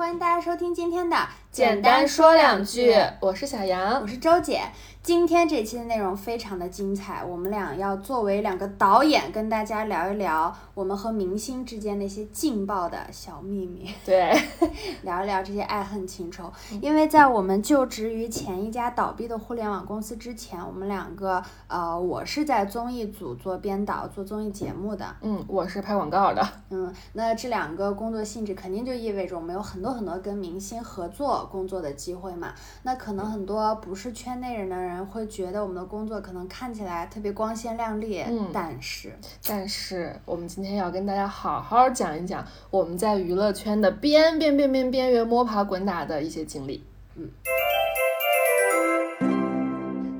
[0.00, 4.62] 欢迎大家收听今天的简单说两句，我是小杨，我是周姐。
[5.10, 13.92] 今天这期的内容非常的精彩，我们俩要作为两个导演，跟大家聊一聊我们和明星之间那些劲爆的小秘密。
[14.06, 14.32] 对，
[15.02, 16.52] 聊一聊这些爱恨情仇。
[16.80, 25.04] 因为在我们就职于前一家倒闭的互联网公司之前，我们两个，呃，我是在综艺组做编导、做综艺节目的。
[25.22, 26.40] 嗯，我是拍广告的。
[26.68, 32.54] 嗯，那这两个工作性质肯定就意味着我们有很多很多跟明星合作工作的机会嘛。
[32.84, 34.99] 那可能很多不是圈内人的人。
[35.00, 39.10] 人会觉得我们的工作可能看起来特别光鲜亮丽，嗯，但是，
[39.48, 46.84] 但是我们今天要跟大家好好讲一讲我们在娱乐圈的边边边边边缘摸爬滚打的一些经历。
[47.14, 47.30] 嗯，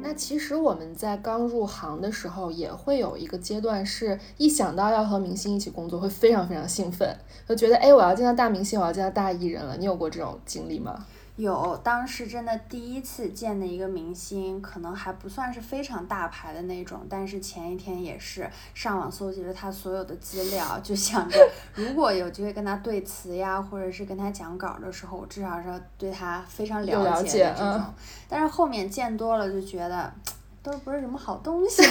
[0.02, 7.14] 那其实我们在刚入行的时候也会有一个阶段，是一想到要和明星一起工作，会非常非常兴奋，
[7.46, 9.76] 就觉得哎，我要见到大明星，我要见到大艺人了。
[9.76, 11.04] 你有过这种经历吗？
[11.40, 21.38] 有，当时真的第一次见的一个明星，可能还不算是非常大牌的那种，但是前一天也是上网搜集了他所有的资料，就想着
[21.74, 27.84] 如果有机会跟他对词呀，或者是跟他讲稿的时候，我至少是要对他非常了解的这种。
[28.28, 30.12] 但是后面见多了就觉得。
[30.62, 31.82] 都不是什么好东西，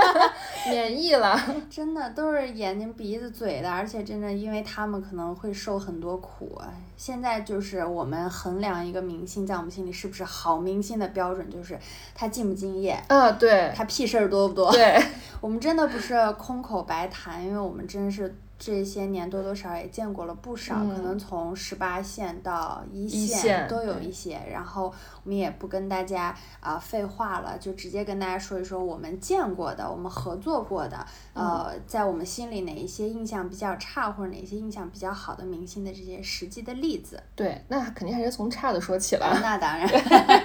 [0.68, 1.38] 免疫了，
[1.70, 6.60] 真的都是眼睛鼻子嘴的，而且真的因为他们可能会受很多苦。
[6.96, 11.78] 现在就是我们衡量一个明星在我们心里是不是好明星的标准，就是
[12.14, 14.70] 他敬不敬业啊，对，他屁事儿多不多？
[14.72, 15.02] 对，
[15.40, 18.34] 我们真的不是空口白谈，因为我们真的是。
[18.64, 24.40] 这些年多多少少也见过了不少，可能从十八线到一线都有一些。
[24.48, 37.20] 然后我们也不跟大家啊废话了，就直接跟大家说一说我们见过的、我们合作过的，呃，在我们心里哪一些印象比较差或者哪些印象比较好的明星的这些实际的例子。
[37.34, 39.40] 对，那肯定还是从差的说起了。
[39.42, 39.88] 那当然，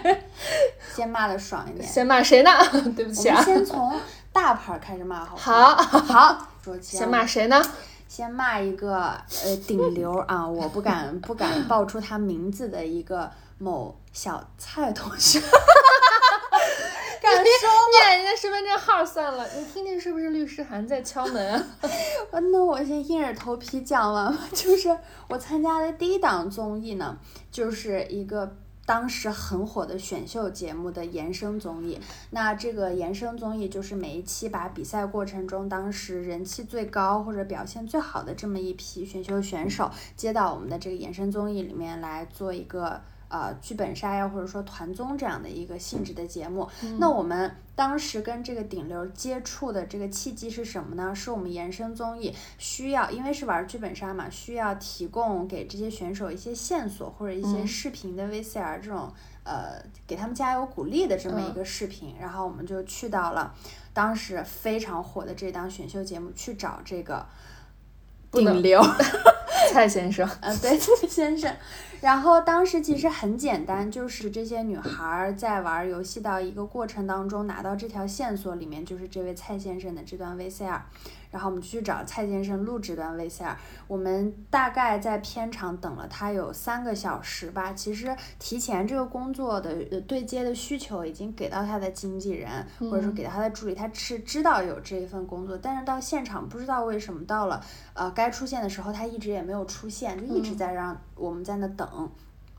[0.96, 1.88] 先骂的爽一点。
[1.88, 2.50] 先骂谁呢？
[2.98, 3.40] 对不起啊。
[3.40, 3.96] 我们先从
[4.34, 5.36] 大牌开始骂，好。
[5.76, 6.48] 好，好。
[6.82, 7.62] 先骂谁呢？
[8.08, 8.98] 先骂一个
[9.44, 15.40] 呃顶流啊，我不敢不敢 报出他名字的一个某小蔡同学，
[17.22, 17.44] 敢说
[17.92, 21.64] 念人家身份证号算了，你听听是不是律师函在敲门啊？
[22.52, 24.98] 那我先硬着头皮讲完吧，就是
[25.28, 27.18] 我参加的第一档综艺呢，
[27.52, 28.56] 就是一个。
[28.88, 32.00] 当时很火的选秀节目的延伸综艺，
[32.32, 43.02] 那这个延伸综艺就是每一期把比赛过程中当时人气最高或者表现最好的这么一批选秀选手接到我们的这个延伸综艺里面来做一个。
[43.30, 46.68] 呃，剧本杀呀，或者说团综这样的一个性质的节目，
[46.98, 51.14] 那我们当时跟这个顶流接触的这个契机是什么呢？
[51.14, 59.12] 是我们延伸综艺需要，因为是玩剧本杀嘛，需要提供给这些选手一些线索或者一些视频的 VCR 这种，
[59.44, 63.54] 呃，给他们加油鼓励的这么一个视频，然后我们就去到了
[63.94, 67.26] 当时非常火的这档选秀节目去找这个
[68.32, 68.82] 顶流
[69.72, 71.54] 蔡先生，嗯，对， 蔡先生。
[72.00, 80.82] 然后当时其实很简单，就是这些女孩在玩游戏的一个过程当中拿到这条线索，里面就是这位蔡先生的这段 VCR。
[81.30, 83.54] 然后我们就去找蔡先生录这段 VCR，
[83.86, 87.74] 我们大概在片场等了他有三个小时吧。
[87.74, 89.76] 其实提前这个工作的
[90.08, 97.62] 对接的需求已经给到他的经纪人，或者说给到他的助理，他是知道有这一份工作，但是到现场不知道为什么到了
[97.94, 102.12] 呃该出现的时候，他一直也没有出现，就一直在让我们在那等，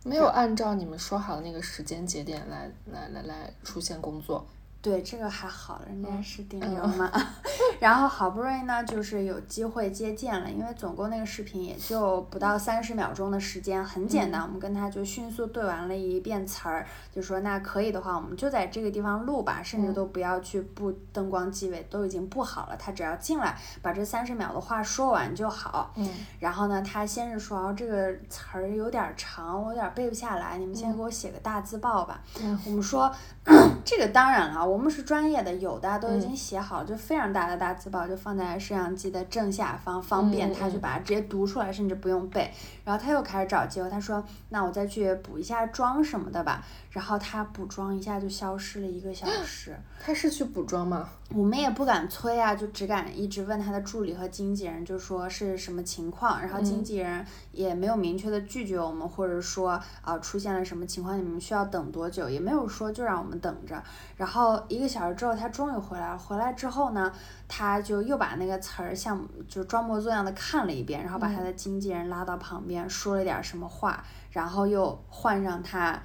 [0.04, 4.46] 没有按照你们说好的那个时间节点来来来来出现工作。
[4.88, 7.12] 对这个还好，人家是顶流嘛。
[7.78, 14.40] 然后好不容易呢，就是有机会接见了，因为总共那个视频也就不到三十秒钟的时间，很简单。
[14.40, 25.92] 我们跟他就迅速对完了一遍词儿，就说那可以的话，我们就在这个地方录吧，甚至都不要去布灯光机位，都已经布好了，他只要进来把这三十秒的话说完就好。
[25.96, 26.08] 嗯。
[26.40, 32.22] 然后呢，他先是说，哦，这个词儿有点长，我有点背不下来，你们先给我写个大字报吧。
[32.40, 32.58] 嗯。
[32.64, 33.12] 我们说，
[33.84, 34.66] 这个当然了。
[34.66, 42.50] 我们是专业的，有的都已经写好了，就非常大的大字报，就放在摄像机的正下方，方便他去把它直接读出来，甚至不用背。
[42.88, 49.76] 然后他又开始找机会，他说：“那我再去补一下妆什么的吧。”然后他补妆一下就消失了一个小 时。
[50.00, 51.06] 他是去补妆吗？
[51.34, 56.40] 我们也不敢催啊，就只敢一直问他的助理和经纪人，就说是什么情况。
[56.40, 63.82] 然后经纪人也没有明确的拒绝我们，或者说啊出现了什么情况，你们需要等多久，也没有说就让我们等着。
[64.16, 66.16] 然后后一个小时之后，他终于回来了。
[66.16, 67.12] 回来之后呢，
[67.46, 75.98] 他就又把那个词儿像就装模作样的看了一遍，然后把他的经纪人拉到旁边说了点什么话，然后又换上他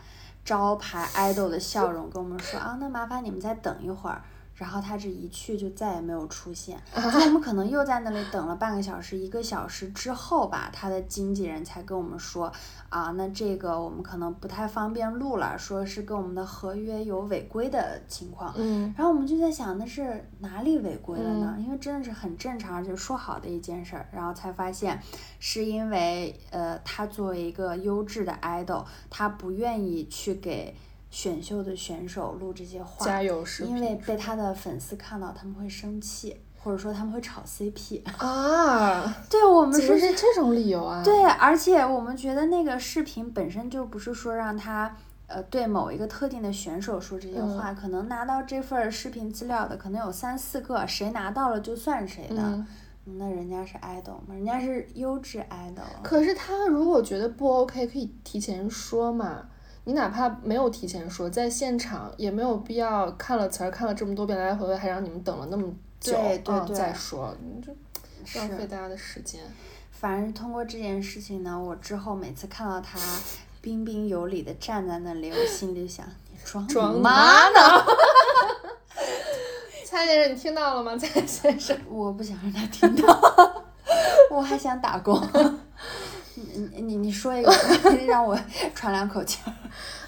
[0.45, 4.21] 招牌爱豆的笑容跟我们说啊，那麻烦你们再等一会儿。
[4.55, 12.51] 然后他这一去就再也没有出现， 就我们可能又在那里等了半个小时、一个小时之后吧，他的经纪人才跟我们说，
[12.89, 18.53] 啊，那这个我们可能不太方便录了，说是跟我们的合约有违规的情况。
[18.55, 21.57] 嗯，然后我们就在想，那是哪里违规了呢？
[21.59, 25.01] 因为真的是很正常，就说好的一件事儿，然后才发现
[25.39, 30.75] 是因为，呃，他作为一个优质的 idol，他不愿意去给。
[31.13, 38.01] 选秀的选手录这些话，加油视频因为被他的粉丝看到，他们会生气，或者说他们会炒 CP。
[38.17, 41.03] 啊， 对我们是是这种理由啊？
[41.03, 52.41] 对，而且我们觉得那个视频本身就不是说让他呃对某一个特定的选手说这些话，可能拿到这份儿视频资料的可能有三四个，谁拿到了就算谁的。
[52.41, 52.65] 嗯
[53.05, 56.01] 那人家是 idol 嘛，人家是优质 idol。
[56.01, 59.45] 可是他如果觉得不 OK，可以提前说嘛。
[59.85, 65.63] 你哪怕没有提前说，在现场也没有必要看了词儿看了这么多遍来来回回，还让你们等了那么
[65.99, 69.41] 久，嗯对对对再说，你这浪费大家的时间。
[69.91, 72.99] 反正通过这件事情呢，我之后每次看到他
[73.61, 77.85] 彬彬有礼的站在那里，我心里想，你装装你妈呢？
[79.85, 80.97] 蔡先生，你听到了吗？
[80.97, 83.63] 蔡先生， 我不想让他听到，
[84.31, 85.21] 我还想打工。
[86.35, 86.43] 你
[86.73, 87.53] 你你你说一个，
[88.07, 88.37] 让我
[88.73, 89.53] 喘两口气儿。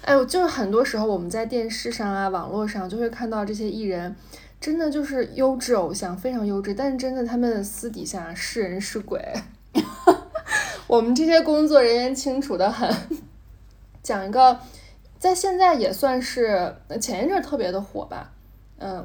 [0.06, 4.14] 哎，我就是很多时候我们在电视上啊、网络上就会看到这些艺人，
[4.60, 9.20] 真的就是优质偶像，非常优质，但是真的他们私底下是人是鬼，
[10.86, 12.88] 我们这些工作人员清楚的很。
[14.00, 14.60] 讲一个，
[15.18, 18.30] 在现在也算是前一阵特别的火吧，
[18.78, 19.04] 嗯，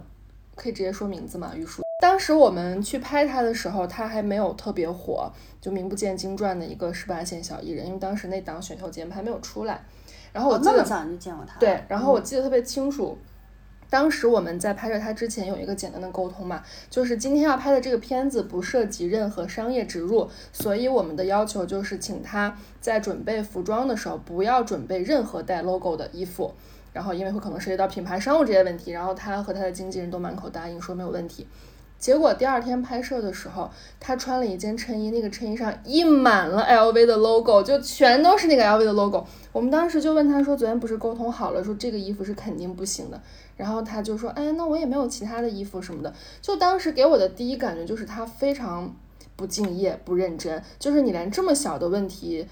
[0.54, 1.52] 可以直接说名字吗？
[1.56, 1.82] 玉树。
[2.00, 9.84] 当时我们去拍他的时候，他还没有特别火，就名不见经传的一个十八线小艺人，因为当时那档选秀节目还没有出来。
[10.34, 11.60] 然后我记得哦那么早就见过他？
[11.60, 13.18] 对，然后我嗯记得特别清楚，
[13.90, 26.54] 当时我们在拍摄他之前有一个简单的沟通嘛，就是今天要拍的这个片子不涉及任何商业植入，所以我们的要求就是请他在准备服装的时候不要准备任何带 logo 的衣服。
[26.94, 31.48] 然后因为会可能涉及到品牌商务这些问题，然后他和他的经纪人都满口答应说没有问题。
[32.02, 33.70] 结果第二天拍摄的时候，
[34.00, 39.24] 他穿了一件衬衣，那个衬衣上印满了 LV 的 logo，就全都是那个 LV 的 logo。
[39.52, 43.22] 我们当时就问他说，昨天不是沟通好了，说这个衣服是肯定不行的。
[43.56, 46.12] 然后他就说，哎，那我也没有其他的衣服什么的。
[46.42, 48.96] 就当时给我的第一感觉就是他非常
[49.36, 52.48] 不敬业、不认真，就是你连这么小的问题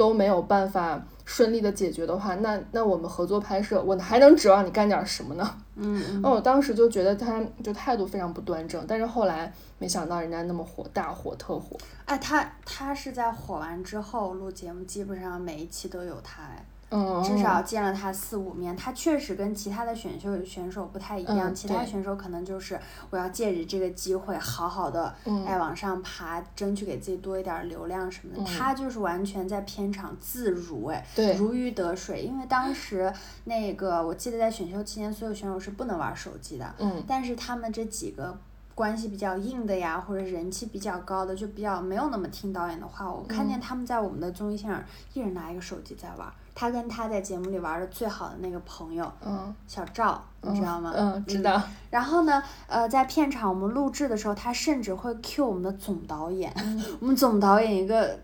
[0.00, 5.58] 都没有办法顺利的解决的话，那那我们合作拍摄，我还能指望你干点什么呢？
[5.76, 11.76] 嗯嗯，那我当时就觉得他就态度非常不端正，但是后来没想到人家那么火，大火特火。
[12.06, 18.74] 哎，他他是在火完之后录节目，基本上每一期都有他，哎，嗯，至少见了他四五面。
[18.76, 22.78] 他确实跟其他的选秀选手不太一样，嗯其他选手可能就是
[23.10, 28.42] 我要借着这个机会好好的嗯哎往上爬，争取给自己多一点流量什么的。
[28.42, 31.04] 嗯他就是完全在片场自如，哎，
[31.38, 32.22] 如鱼得水。
[32.22, 33.12] 因为当时
[33.44, 38.36] 那个我记得在选秀期间，所有选手是不能玩手机的，嗯但是他们这几个
[38.80, 43.12] 关系比较硬的呀，或者人气比较高的，就比较没有那么听导演的话。
[43.12, 44.82] 我看嗯见他们在我们的综艺现场，
[45.12, 46.32] 一人拿一个手机在玩儿。
[46.54, 50.94] 他跟他在节目里玩的最好的那个朋友嗯，小赵，你知道吗？
[50.96, 51.62] 嗯，知道。
[51.90, 56.50] 然后呢，呃，在片场我们录制的时候，他甚至会 cue 我们的总导演。
[56.56, 58.18] 嗯 我们总导演一个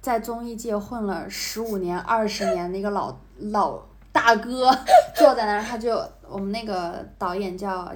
[0.00, 4.68] 在综艺界混了十五年、二十年的一个老老大哥，
[5.14, 7.88] 坐在那儿，他就我们那个导演叫。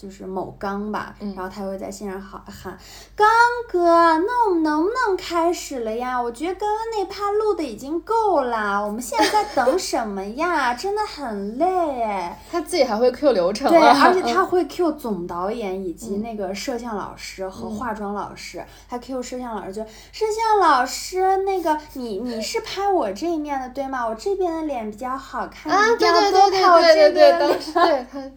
[0.00, 2.78] 就是某刚吧，嗯然后他会在线上喊喊，
[3.16, 3.26] 刚
[3.68, 3.84] 哥，
[4.18, 6.22] 那我们能不能开始了呀？
[6.22, 10.72] 我觉得刚刚那趴录的已经够了，我们现在在等什么呀？
[10.74, 12.40] 真的很累哎。
[12.48, 24.06] 他自己还会 Q 流程对，啊，而且 他会 Q 总导演以及嗯那个摄像老师和化妆老师，他 Q 摄像老师就摄像老师，那个你你是拍我这一面的对吗？
[24.06, 27.48] 我这边的脸比较好看，对对要多对拍我这对对对，边的脸。
[27.48, 28.30] 当时对他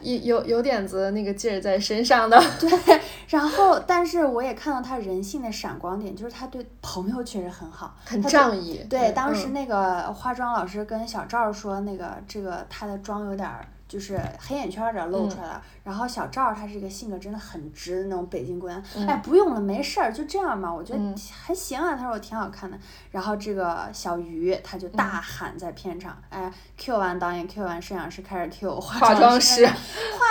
[0.00, 2.70] 有有有点子那个劲儿在身上的，对，
[3.28, 8.84] 然后但是我也看到他人性的闪光点，就是他对朋友确实很好，很仗义。
[8.88, 15.62] 对，当时嗯那个化妆老师跟小赵说，那个这个他的妆有点儿就是黑眼圈儿有点儿露出来了。
[15.84, 21.94] 然后小赵他是一个性格真的很直的那种北京姑娘，哎，不用了，没事儿，就这样吧，我觉得嗯还行啊。
[21.94, 22.78] 他说我挺好看的。
[23.10, 29.74] 然后这个小鱼他就大喊在片场，哎，Q 完导演，Q 完摄影师，开始 Q 化化妆师师，化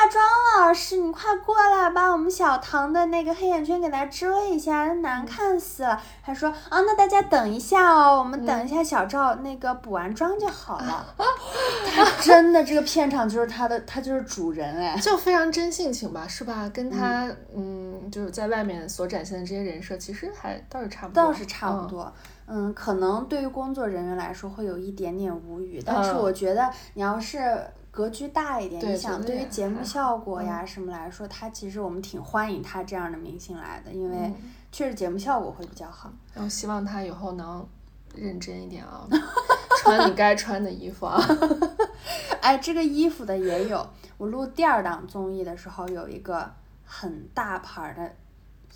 [0.10, 6.02] 妆老师，你快过来，把我们小唐的那个黑眼圈给他遮一下，难看死了。
[6.24, 11.14] 他说啊，那大家等一下哦，我们等一下小赵那个补完妆就好了。
[11.94, 16.68] 他真的这个片场就是他的，他就是主人哎， 就非常真性情吧，是吧？
[16.70, 22.12] 跟他嗯，就是在外面所展现的这些人设，其实还倒是差不多，倒是差不多。
[22.48, 27.40] 嗯，可能对于工作人员来说会有一点点无语，但是我觉得你要是
[27.92, 34.34] 格局大一点，你想对于节目效果呀什么来说，他其实我们挺欢迎他这样的明星来的，因为
[34.72, 36.12] 确实节目效果会比较好。
[36.34, 37.66] 然后希望他以后能
[38.16, 39.08] 认真一点啊，
[39.80, 41.22] 穿你该穿的衣服啊。
[42.42, 43.88] 哎，这个衣服的也有，
[44.18, 46.52] 我录第二档综艺的时候有一个
[46.86, 48.12] 很大牌的，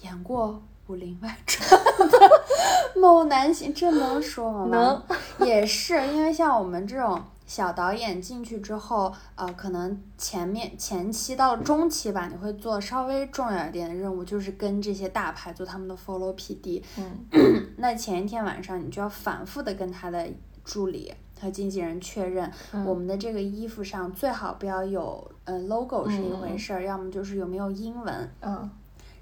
[0.02, 0.62] 演过。
[0.94, 1.68] 《武林外传》
[2.12, 2.30] 的
[3.02, 4.68] 某男星，这能说吗？
[4.70, 16.82] 能，也是因为像我们这种小导演进去之后，呃，可能前面前期到了中期吧，你会做稍微重要一点的任务，就是跟这些大牌做他们的 follow PD。
[16.98, 20.28] 嗯， 那前一天晚上，你就要反复的跟他的
[20.64, 22.52] 助理和经纪人确认，
[22.86, 28.32] 我们的这个衣服上最好不要有呃 logo 是一回事儿，要么就是有没有英文。
[28.42, 28.70] 嗯，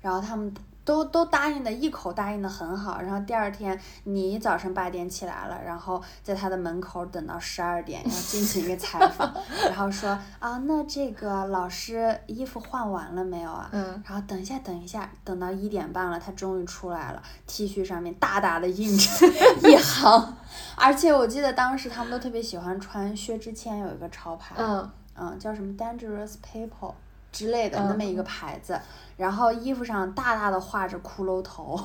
[0.01, 0.53] 然后他们。
[0.85, 9.33] 都都答应的一口答应的很好，然后第二天你早晨八点起来了，然后在他的门口等到十二点要进行一个采访，
[9.69, 10.09] 然后说
[10.39, 13.69] 啊，那这个老师衣服换完了没有啊？
[13.71, 14.03] 嗯。
[14.05, 19.27] 然后等一下，等一下，等到一点半了，他终于出来了，T 恤上面大大的印着
[19.69, 20.35] 一行，
[20.75, 26.93] 而且我记得当时他们都特别喜欢穿薛之谦有一个潮牌，嗯嗯，叫什么 Dangerous People。
[27.33, 28.79] 之类的那么一个牌子，
[29.17, 31.77] 然后衣服上大大的画着骷髅头，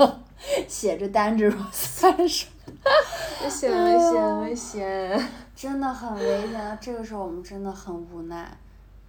[0.66, 2.46] 写着单指三十，
[3.44, 6.78] 危险危险危险，真的很危险。
[6.80, 8.56] 这个时候我们真的很无奈。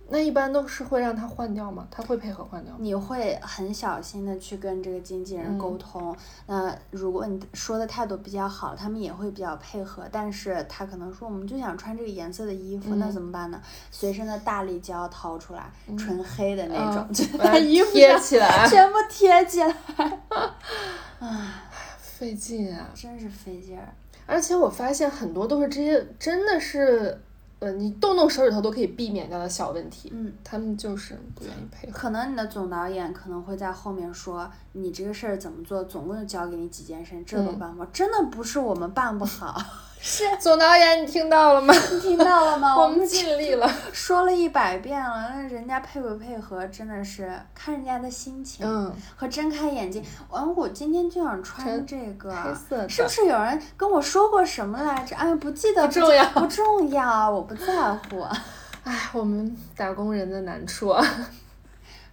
[0.07, 1.87] 那一般都是会让他换掉吗？
[1.89, 2.77] 他会配合换掉吗？
[2.79, 6.15] 你会很小心的去跟这个经纪人沟通。
[6.45, 10.03] 那如果你说的态度比较好，他们也会比较配合。
[10.11, 13.59] 但是他可能说，我们就想穿这个颜色的衣服，那怎么办呢？
[13.89, 19.75] 随身的大力胶掏出来，纯黑的那种，就把衣服贴起来， 全部贴起来。
[21.19, 21.63] 啊，
[21.97, 22.89] 费劲啊！
[22.93, 23.87] 真是费劲儿。
[24.27, 27.19] 而且我发现很多都是这些，真的是。
[27.59, 31.97] 呃，你动动手指头都可以避免掉的小问题，嗯，他们就是不愿意配合。
[31.97, 39.61] 可能你的总导演可能会在后面说，你这个事儿怎么做，总共就交给你几件事，这都办不好，真的不是我们办不好。
[40.07, 41.73] 是总导演，你听到了吗？
[41.91, 42.77] 你听到了吗？
[42.79, 50.05] 我们尽力了，说了一百遍了，那人家配不配合，真的是看人家的心情，嗯，和睁开眼睛。
[50.29, 55.15] 完，我今天就想穿这个，黑色，是不是有人跟我说过什么来着？
[55.15, 58.21] 哎，不记得，不重要，不重要，我不在乎。
[58.85, 60.89] 哎，我们打工人的难处。
[60.89, 61.03] 啊。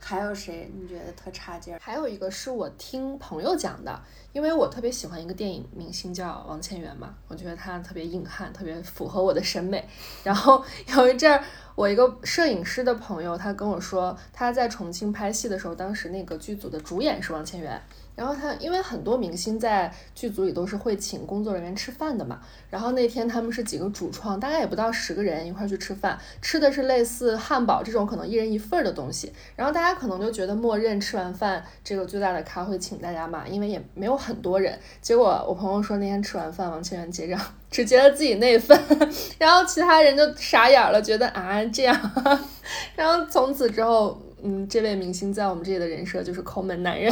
[0.04, 1.78] 还有谁你觉得特差劲儿？
[1.80, 9.88] 还有一个是我听朋友讲的，因为我特别喜欢一个电影明星叫王千源嘛，我觉得他特别硬汉，特别符合我的审美。
[10.25, 11.44] 然后有一阵儿，
[11.75, 17.80] 我一个摄影师的朋友，他跟我说他在重庆拍戏的时候，当时那个剧组的主演是王千源。
[18.14, 22.40] 然后他，因为很多明星在剧组里都是会请工作人员吃饭的嘛。
[22.69, 29.33] 然后那天他们是几个主创，大概也不到十个人一块去吃饭，吃的是类似汉堡这种可能一人一份的东西。
[29.57, 34.78] 然后大家可能就觉得默认吃完饭这个最大的咖会请大家嘛，因为也没有很多人。
[35.00, 37.40] 结果我朋友说那天吃完饭，王千源结账
[37.71, 38.78] 只结了自己那份，
[39.38, 41.99] 然后其他人就傻眼了，觉得啊这样。
[42.95, 47.11] 然后从此之后，嗯，这位明星在我们这里的人设就是抠门男人。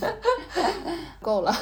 [1.20, 1.54] 够了，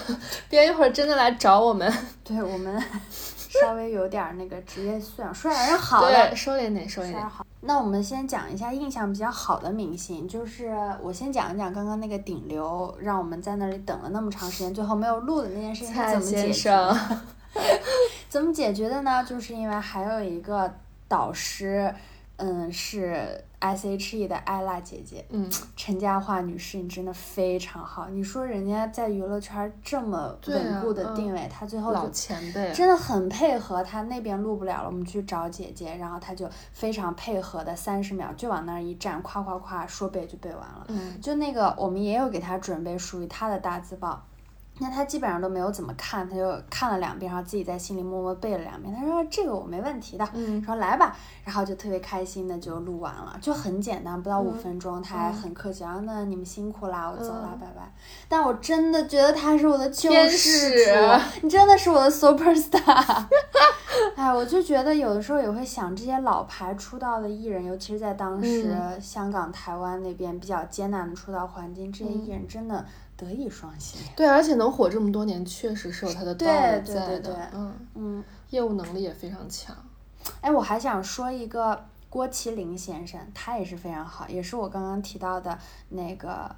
[0.48, 1.92] 别一会儿真的来找我们。
[2.24, 2.82] 对我们
[3.60, 7.28] 稍微有点那个职业素养，说点人好的，收敛点，收敛点。
[7.28, 16.70] 好，那我们先讲一下印象比较好的明星，就是我先讲一讲刚刚那个顶流，让我们在那里等了那么长时间，最后没有录的那件事情怎么解决？
[18.30, 19.22] 怎么解决的呢？
[19.28, 20.72] 就是因为还有一个
[21.06, 21.94] 导师，
[22.42, 23.44] 嗯，是。
[23.62, 28.08] S H E 的艾拉姐姐，嗯， 陈嘉桦女士，你真的非常好。
[28.08, 33.80] 你说人家在娱乐圈这么稳固的定位，她最后老前辈真的很配合。
[33.84, 40.84] 她那边录不了了，我们去找姐姐，然后她就非常配合的三十秒就往那儿一站，夸夸夸说背就背完了。
[40.88, 44.26] 嗯，就那个我们也有给她准备属于她的大字报。
[44.82, 48.92] 那他基本上都没有怎么看，他就看了两遍，然后自己在心里默默背了两遍。
[48.94, 57.92] 他说这个我没问题的，嗯说来吧，然后就特别开心的就录完了，就很简单，不到五嗯分钟，他还很客气，然后那你们辛苦啦，我走了，嗯拜拜。
[58.28, 60.36] 但我真的觉得他是我的救天世
[60.70, 60.92] 使主，
[61.46, 63.24] 你真的是我的 super star。
[64.16, 72.84] 哎，我就觉得有的时候也会想，这些老牌出道的艺人，尤其是在当时嗯香港、台湾那边比较艰难的出道环境，这些嗯艺人真的
[73.22, 74.00] 德艺双馨。
[74.16, 77.18] 对，而且能火这么多年，确实是有他的道理对对在的。
[77.20, 79.76] 对对嗯，嗯，业务能力也非常强。
[80.40, 85.58] 哎，我还想说一个郭麒麟先生，他也是非常好，也是我刚刚提到的
[85.90, 86.54] 那个。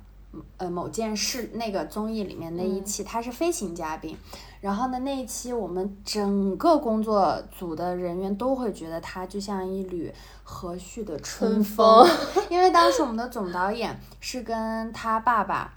[0.59, 4.19] 呃，某件事那个综艺里面那一嗯期，他是飞行嘉宾，
[4.61, 12.05] 然后呢，那一期我们整个工作组的人员都会觉得他就像一缕和煦的春风，
[12.51, 15.73] 因为当时我们的总导演是跟他爸爸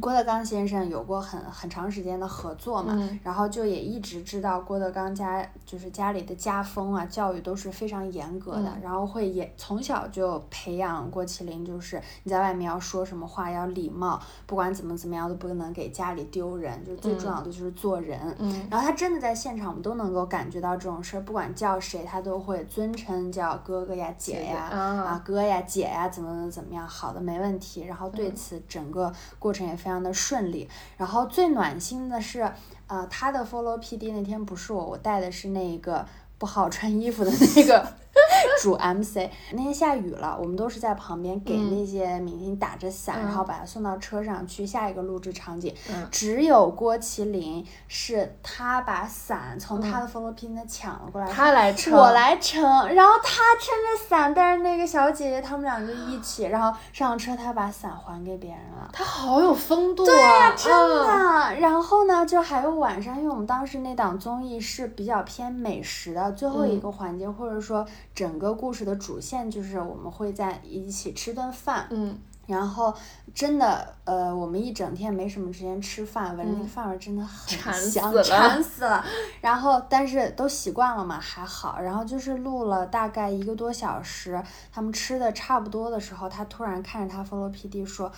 [0.00, 3.20] 郭德纲先生有过很很长时间的合作嘛，嗯。
[3.22, 8.80] 然后就也一直知道郭德纲家就是家里的家风啊，教育都是非常严格的，嗯。
[8.82, 18.18] 然后会也从小就培养郭麒麟，就是你在外面要说什么话要礼貌，不管怎么怎么样都不能给家里丢人，就最重要的就是做人。
[18.38, 18.66] 嗯。
[18.70, 27.84] 然后他真的在现场，我们都能够感觉到这种事儿，不管叫谁，他都会尊称叫哥哥呀、姐呀、啊啊，哥呀、姐呀，怎么怎么怎么样，好的没问题。
[27.84, 28.34] 然后对嗯。
[28.34, 30.68] 此整个过程也非常的顺利。
[30.96, 32.52] 然后最暖心的是，
[32.86, 36.06] 呃，他的 follow PD 那天不是我，我带的是那一个
[36.38, 37.94] 不好穿衣服的那个
[38.62, 39.28] 主 MC。
[39.52, 45.74] 那天下雨了，我们都是在旁边给嗯那些明星打着伞，嗯然后把他送到车上去下一个录制场景。
[45.90, 52.62] 嗯只有郭麒麟是他把伞从他的 follow PD 那抢了过来，他来撑，我来撑，
[52.94, 58.88] 然后他撑着伞，但是那个小姐姐他们俩就一起，然后上车，他把伞还给别人了。
[58.92, 60.54] 他好有风度啊！
[60.56, 67.84] 真的，嗯然后呢，就还有晚上，因为我们当时那档综艺是比较偏美食的，最后一个环节、或者说
[68.14, 72.94] 整个故事的主线就是我们会在一起吃顿饭，嗯，然后
[73.34, 79.04] 真的，呃，我们一整天没什么时间吃饭，闻着那个嗯饭味儿真的很馋香，死了馋死了。
[79.40, 81.80] 然后，但是都习惯了嘛，还好。
[81.80, 88.10] 然后就是录了大概一个多小时，他们吃的差不多的时候，他突然看着他 follow PD 说。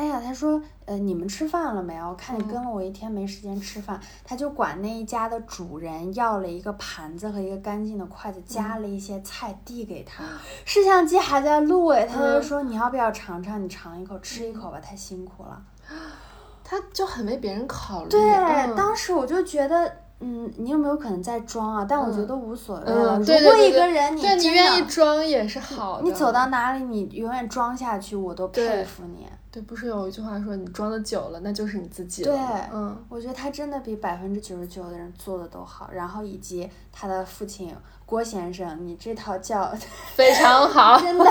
[0.00, 2.08] 哎呀，他说，呃，你们吃饭了没有？
[2.08, 10.24] 我看你嗯跟了我一天没时间吃饭，他就管那一家的主人要了一个盘子和一个干净的筷子，加嗯了一些菜递给他。
[10.64, 13.62] 摄像机还在录哎，他就嗯说你要不要尝尝？
[13.62, 15.62] 你尝一口，吃一口吧，太辛苦了。
[16.64, 18.08] 他就很为别人考虑。
[18.08, 19.96] 对，嗯当时我就觉得。
[20.22, 21.86] 嗯，你有没有可能在装啊？
[21.88, 23.18] 但我觉得无所谓了。
[23.18, 26.02] 如果一个人你对你愿意装也是好的。
[26.02, 29.26] 你走到哪里，你永远装下去，我都佩服你。
[29.52, 32.30] 对，不是有一句话说你装的久了，那就是你自己了。
[32.32, 32.38] 对
[32.72, 37.74] 嗯，我觉得他真的比百分之九十九的人做的都好，然后以及他的父亲
[38.06, 39.74] 郭先生，你这套教
[40.14, 41.00] 非常好。
[41.00, 41.24] 真的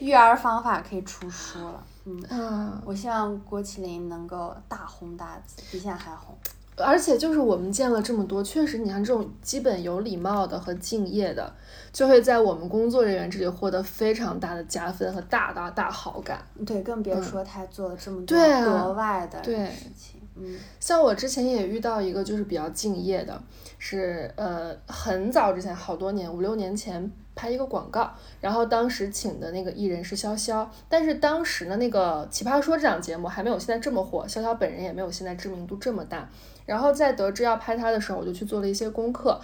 [0.00, 1.84] 育儿方法可以出书了。
[2.04, 6.36] 嗯，嗯，我希望郭麒麟能够大红大紫，比现在还红。
[6.76, 11.52] 而且就是我们见了这么多，确实，你像这种基本有礼貌的和敬业的，
[11.92, 16.42] 就会在我们工作人员这里获得非常大的加分和大大大好感。
[16.64, 20.20] 对，更别说他做了这么多额外的对事情。
[20.34, 23.38] 嗯像我之前也遇到一个就是比较敬业的，
[23.78, 36.26] 是呃很早之前好多年五六年前拍一个广告，然后当时请的那个艺人是潇潇，但是当时呢那个《奇葩说》这档节目还没有现在这么火，潇潇本人也没有现在知名度这么大，
[36.72, 39.38] 然后在得知要拍他的时候，我就去做了一些功课，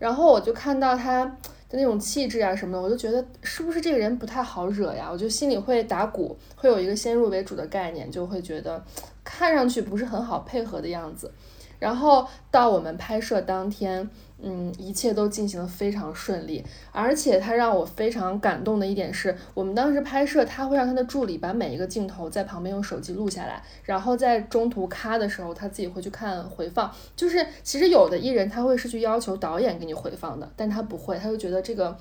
[0.00, 1.24] 然后我就看到他
[1.68, 5.08] 的那种气质啊什么的，我就觉得是不是这个人不太好惹呀？
[5.08, 8.82] 我就心里会打鼓，会有一个先入为主的概念，就会觉得
[9.22, 11.30] 看上去不是很好配合的样子。
[11.78, 14.10] 然后到我们拍摄当天，
[14.44, 26.92] 嗯，一切都进行得非常顺利，而且他让我非常感动的一点是，我们当时拍摄，他会让他的助理把每一个镜头在旁边用手机录下来，然后在中途咔的时候，他自己会去看回放。
[27.14, 31.96] 就是其实有的艺人他会是去要求导演给你回放的，但他不会，他就觉得这个。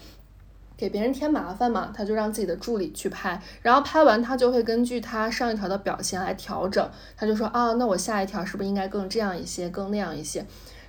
[0.77, 10.43] 给别人添麻烦嘛，他就让自己的助理去拍，然后拍完他就会根据他上一条的表现来调整，他就说啊，那我下一条是不是应该更这样一些，更那样一些，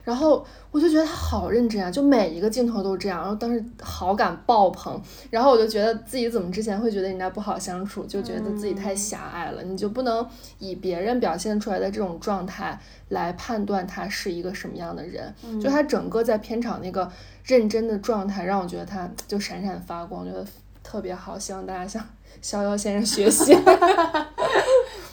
[0.04, 10.26] 然后我就觉得他好认真啊，就每一个镜头都这样，然后当时好感爆棚，然后我就觉得自己怎么之前会觉得人家不好相处，就觉得自己太狭隘了，你就不能
[10.58, 12.78] 以别人表现出来的这种状态
[13.10, 17.10] 来判断他是一个什么样的人，就他整个在片场那个
[17.44, 20.44] 认真的状态，让我觉得他就闪闪发光，觉得
[20.82, 22.04] 特别好，希望大家向
[22.40, 23.56] 逍遥先生学习。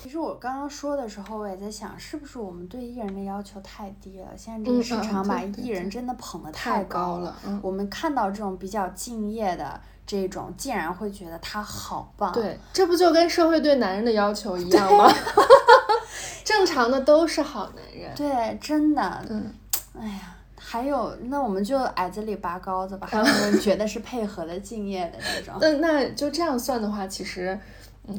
[0.10, 4.30] 其实我刚刚说的时候，我也在想，是不是我们对艺人的要求太低了？
[4.36, 12.32] 现在这嗯个市嗯场把艺人真的捧得太高高了嗯我们看到这种比较敬业的这种，竟然会觉得他好棒。
[12.34, 15.08] 对，这不就跟社会对男人的要求一样吗？
[16.43, 18.12] 正常的都是好男人。
[18.15, 19.54] 对，真的，嗯，
[20.02, 20.36] 哎呀。
[20.62, 23.08] 还有，那我们就矮子里拔高子吧。
[23.10, 25.56] 还有人觉得是配合的、敬业的这种。
[25.60, 27.60] 那那就这样算的话，其实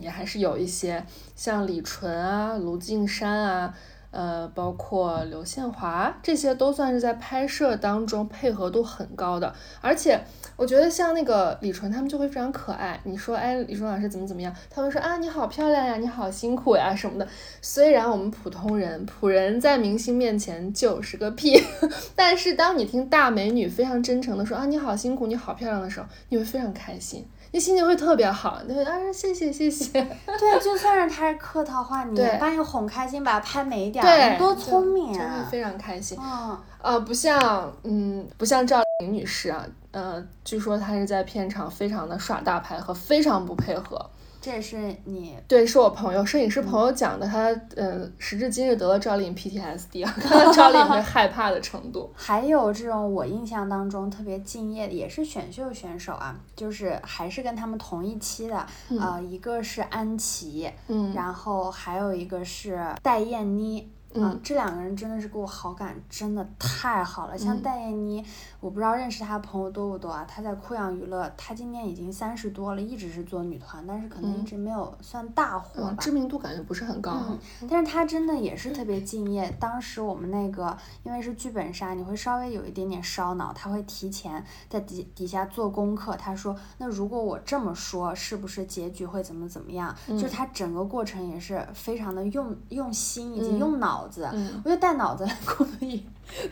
[0.01, 3.75] 也还是有一些像李纯啊、卢靖姗啊。
[4.13, 10.21] 呃，包括刘宪华，这些都算是在拍摄当中配合度很高的，而且
[10.57, 13.01] 我觉得像那个李纯他们就会非常可爱。
[13.05, 14.53] 你说，哎，李纯老师怎么怎么样？
[14.69, 17.29] 他们说啊，你好漂亮呀，你好辛苦呀什么的。
[17.63, 21.63] 虽然我们普通人、普人在明星面前就是个屁，
[22.17, 27.25] 但是当你听大美女非常真诚的说啊，你好辛苦，你好漂亮的时候，你会非常开心。
[27.53, 30.01] 你心情会特别好，你会啊，谢谢谢谢。
[30.39, 35.19] 对，就算是他是客套话，你对把你哄开心，把他拍美一点，对，你多聪明啊！
[35.19, 35.45] 真的！
[35.51, 36.17] 非常开心。
[36.21, 44.09] 嗯，呃，不像，嗯，不像赵玲女士啊，呃，据说她是在片场非常的耍大牌和非常不配合。
[44.41, 52.11] 这也是你对，是我朋友，摄影师朋友讲的，他呃，时至今日得了赵丽颖 PTSD 啊， 看到赵丽颖会害怕的程度。
[52.17, 58.67] 还有这种我印象当中特别敬业的，也是选秀选手啊，就是还是跟他们同一期的，
[58.99, 63.91] 呃，一个是安琪，嗯然后还有一个是戴燕妮。
[64.15, 67.39] 嗯这两个人真的是给我好感真的太好了。
[67.39, 68.25] 像嗯戴燕妮，
[68.59, 70.25] 我不知道认识她的朋友多不多啊。
[70.29, 75.97] 她在酷养娱乐，她今年已经三十多了，一直是做女团，但是可能一嗯直没有算大火吧嗯，。
[75.99, 77.13] 知名度感觉不是很高。
[77.29, 79.49] 嗯，但是她真的也是特别敬业。
[79.61, 86.17] 当时我们那个因为是剧本杀，你会稍微有一点点烧脑，她会提前在底底下做功课。
[86.17, 89.95] 她说，那如果我这么说，是不是结局会怎么怎么样？
[90.09, 94.29] 就是她整个过程也是非常的用用心以及嗯用脑子。
[94.33, 96.01] 嗯我觉得带脑子来工作也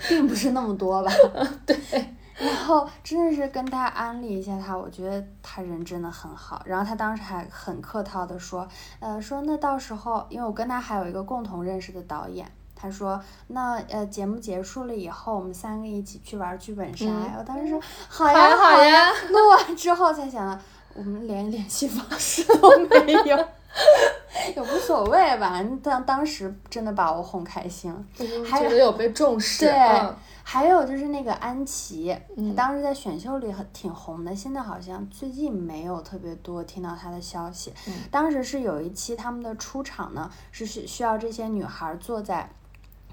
[0.08, 1.10] 并不是那么多吧。
[1.66, 1.76] 对。
[2.38, 6.62] 然后真的是跟他安利一下他，我觉得他人真的很好。
[6.64, 8.68] 然后他当时还很客套的说，
[9.00, 17.06] 呃，说那到时候，因为我跟他还有一个共同认识的导演，他说那呃节目结束了以后，我们三个一起去玩剧本杀。
[17.06, 19.12] 嗯我当时说好呀好呀。
[19.30, 20.56] 录完之后才想到，
[20.94, 23.36] 我们连联系方式都没有，
[24.56, 25.62] 也无所谓吧。
[25.82, 28.04] 当当时真的把我哄开心了。
[28.48, 29.66] 还觉得有被重视。
[29.66, 37.70] 对嗯还有就是那个安琪，嗯当时在选秀里很挺红的，现在好像最近没有特别多听到她的消息。
[37.86, 42.48] 嗯当时是有一期他们的出场呢，是需需要这些女孩坐在。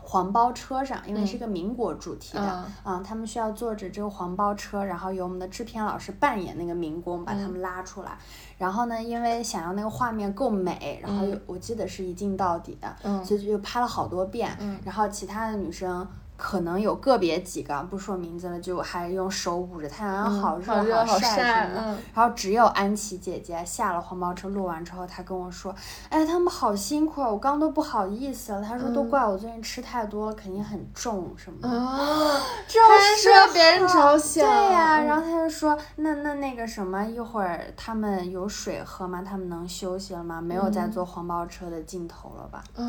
[0.07, 8.15] 黄包车上，因为是个民国主题的，啊嗯，他们需要坐着这个黄包车，然后由我们的制片老师扮演那个民工，把他们拉出来。
[8.59, 13.25] 然后呢，因为想要那个画面够美，然后又我记得是一镜到底的，嗯。
[13.25, 14.55] 所以就拍了好多遍。
[14.59, 14.79] 嗯。
[14.85, 21.81] 然后其他的女生可能有个别几个不说名字了，就还用手捂着太阳，嗯好好热好晒晒什么的。
[21.81, 25.73] 嗯然后只有安琪姐姐下了黄包车录完之后，她跟我说
[26.09, 31.69] ：“哎，他们好辛苦啊，我刚都不好意思了。”她说：“都嗯怪我最近吃太多了，肯定很重什么的。
[31.69, 39.21] 啊， 这还是是为别人好着想对呀、嗯然后她就说，那那那个什么，一会儿他们有水喝吗？
[39.27, 40.41] 他们能休息了吗？
[40.41, 42.63] 没有再嗯坐黄包车的镜头了吧？
[42.75, 42.85] 啊，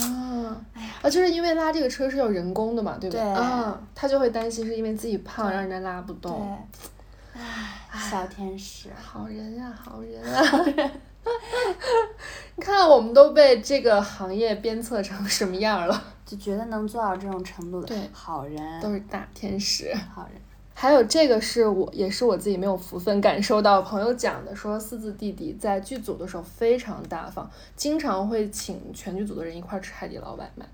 [1.02, 6.58] 啊，就是因为拉这个车是要人工的嘛，对不对啊，他就会担心是因为自己胖，让人家拉不对动。，
[7.34, 10.42] 唉，小天使，好人呀、好人啊！
[12.56, 16.04] 你看，我们都被这个行业鞭策成什么样了？
[16.24, 19.94] 就觉得能做到这种程度的，对好人，都是大天使。
[20.14, 20.40] 好人。
[20.78, 30.66] 还有这个是我也是我自己没有福分感受到，朋友讲的，说四字弟弟在剧组的时候非常大方，经常会请全剧组的人一块儿吃海底捞外卖。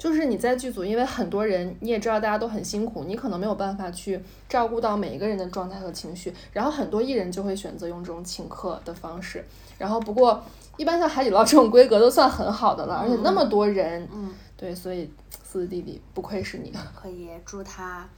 [0.00, 9.44] 就是你在剧组，因为很多人你也知道大家都很辛苦，你可能没有办法去照顾到每一个人的状态和情绪，然后很多艺人就会选择用这种请客的方式。
[9.76, 10.42] 然后不过
[10.78, 15.10] 一般像海底捞这种规格都算很好的了，而且那么多人，嗯，对，所以
[15.44, 18.08] 四字弟弟不愧是你，可以祝他。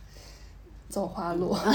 [0.89, 1.57] 走花路。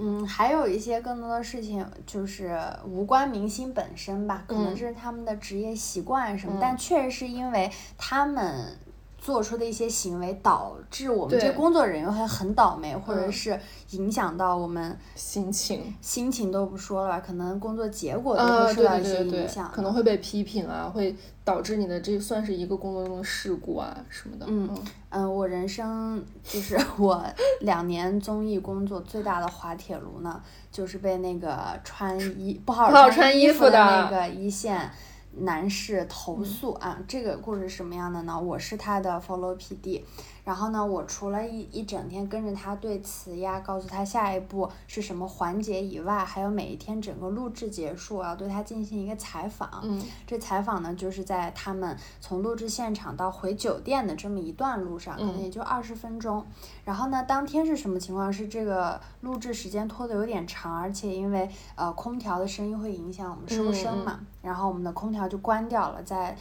[0.00, 4.76] 嗯，还有一些更多的事情就是无关明星本身吧，可能嗯。
[4.76, 6.58] 是他们的职业习惯什么，嗯。
[6.60, 8.78] 但确实是因为他们
[9.18, 15.94] 做出的一些行为，导致我们这工作人员会很倒霉，或者嗯是影响到我们心情。
[16.00, 19.70] 心情都不说了吧，可能工作结果都会受到一些对对对影响。
[19.72, 24.46] 可能会被批评啊，会导致你的这算是一个工作中的事故啊什么的。
[24.48, 24.70] 嗯
[25.10, 27.24] 嗯，我人生就是 我
[27.60, 34.90] 两年综艺工作最大的滑铁卢呢，就是被那个穿衣不好不好穿穿衣服的的那个一线
[35.40, 38.40] 男士投诉啊，这个故事是什么样的呢？
[38.40, 40.02] 我是他的 follow PD，
[40.48, 49.68] 然后呢，我除了一一整天跟着他对词呀，告诉他下一步是什么环节以外，还有每一天整个录制结束，我要对他进行一个采访。
[49.82, 56.42] 嗯这采访呢，就是在他们从录制现场到回酒店的这么一段路上，可能也就二十分钟。
[56.82, 58.32] 然后呢，当天是什么情况？
[58.32, 66.34] 是这个录制时间拖得有点长，而且因为呃空调的声音会影响我们收声嘛，然后我们的空调就关掉了，在。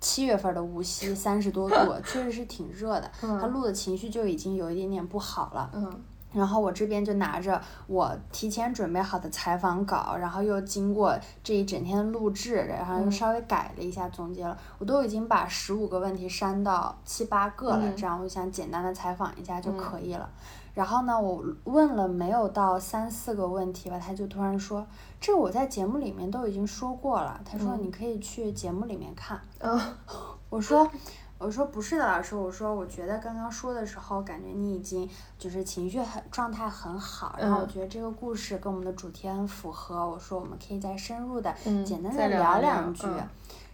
[0.00, 3.10] 七月份的无锡 三十多度，确实是挺热的。
[3.20, 5.70] 他录的情绪就已经有一点点不好了。
[5.74, 20.28] 嗯然后我这边就拿着我提前准备好的采访稿，然后又经过这一整天的录制，然后又稍微改了一下，总结了，我都已经把十五个问题删到七八个了，这样我想简单的采访一下就可以了。
[20.74, 24.86] 然后呢，我问了没有到三四个问题吧，他就突然说，
[25.20, 29.40] 这我在节目里面都已经说过了，他说你可以去节目里面看。
[29.58, 29.78] 嗯
[30.48, 30.88] 我说，
[31.36, 43.06] 我说不是的，老师，我说我觉得刚刚说的时候，感觉你已经就是情绪很状态很好，然后我嗯觉得这个故事跟我们的主题很符合，我说我们可以再深入的、嗯简单的聊两句。
[43.06, 43.28] 嗯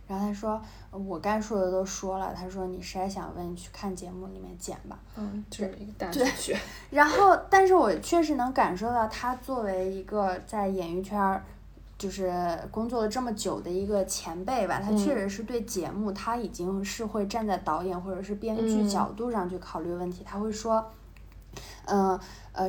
[0.07, 4.99] 然后他说，我该说的都说了，他说你实在想问，去看节目里面剪吧。
[5.17, 6.57] 嗯，就是一个大数据。
[6.91, 11.43] 然后，但是我确实能感受到他作为一个在演艺圈儿。
[11.97, 12.35] 就是
[12.73, 20.23] 工作了这么久的一个前辈吧，他嗯确实是对节目，他已经是会站在导演或者是编剧嗯角度上去考虑问题。
[20.25, 20.85] 他会说，
[21.85, 22.21] 嗯呃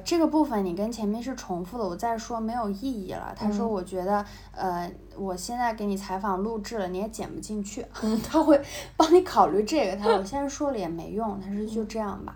[0.04, 3.34] 这个部分你跟前面是重复的，我再说没有意义了。
[3.38, 7.86] 他说，嗯我觉得呃，我现在给你采访录制了，你也剪不进去。
[8.02, 8.60] 嗯 他会
[8.98, 9.96] 帮你考虑这个。
[9.96, 11.40] 他说，我现在说了也没用。
[11.40, 12.36] 他说，就嗯这样吧。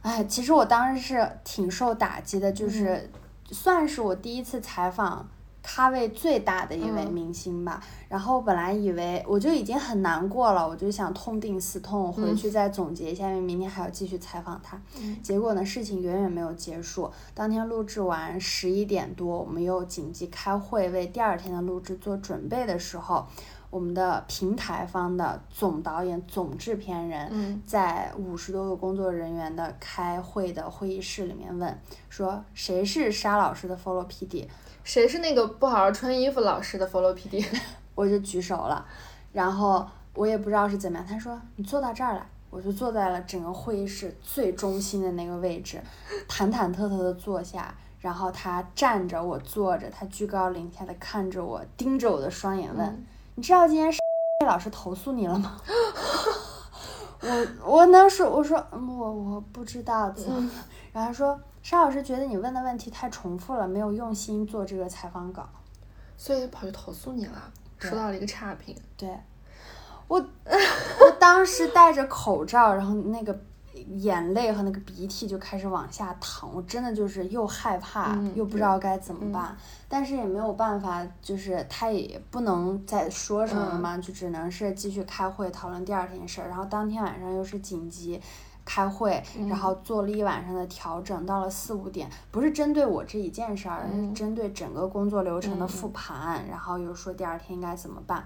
[0.00, 3.10] 哎，其实我当时是挺受打击的，就是嗯
[3.52, 5.28] 算是我第一次采访
[5.62, 7.82] 咖位最大的一位嗯明星吧。
[8.08, 14.80] 然后本来以为我就已经很难过了，我就想痛定思痛，回嗯去再总结一下，因为明天还要继续采访他。
[15.00, 17.10] 嗯结果呢，事情远远没有结束。
[17.34, 23.24] 当天录制完十一点多，我们又紧急开会，为第二天的录制做准备的时候，
[23.70, 31.78] 我们的平台方的总导演、总制片人，嗯在五十多个工作人员的开会的会议室里面问
[32.10, 34.46] 说，谁是沙老师的 follow PD？
[34.84, 37.44] 谁是那个不好好穿衣服老师的 follow PD？
[37.94, 38.84] 我就举手了，
[39.32, 45.80] 然后我也不知道是怎么样，他说你坐到这儿来，我就坐在了整个会议室最中心的那个位置，
[46.28, 53.98] 忐忐忑忑的坐下，然后他站着，我坐着，他居高临下的看着我，盯着我的双眼问，嗯你知道今天是
[54.46, 55.60] 老师投诉你了吗？
[57.22, 60.50] 我我能说，我说嗯我我不知道怎么，
[60.92, 65.48] 然后他说沙老师觉得你问的问题太重复了，没有用心做这个采访稿。
[66.16, 68.76] 所以跑去投诉你了，收到了一个差评。
[68.96, 69.08] 对，
[70.06, 73.36] 我我当时戴着口罩，然后那个
[73.96, 79.56] 眼泪和那个鼻涕就开始往下淌，我真的就是又害怕、嗯又不知道该怎么办，
[79.88, 88.20] 但是也没有办法，就是他也不能再说什么了嘛，就只能是继续开会讨论第二天事儿，然后当天晚上又是紧急。
[88.64, 98.24] 开会，然后做了一晚上的调整，到了四五点，不是针对我这一件事儿，是针对整个工作流程的复盘，然后又说第二天应该怎么办，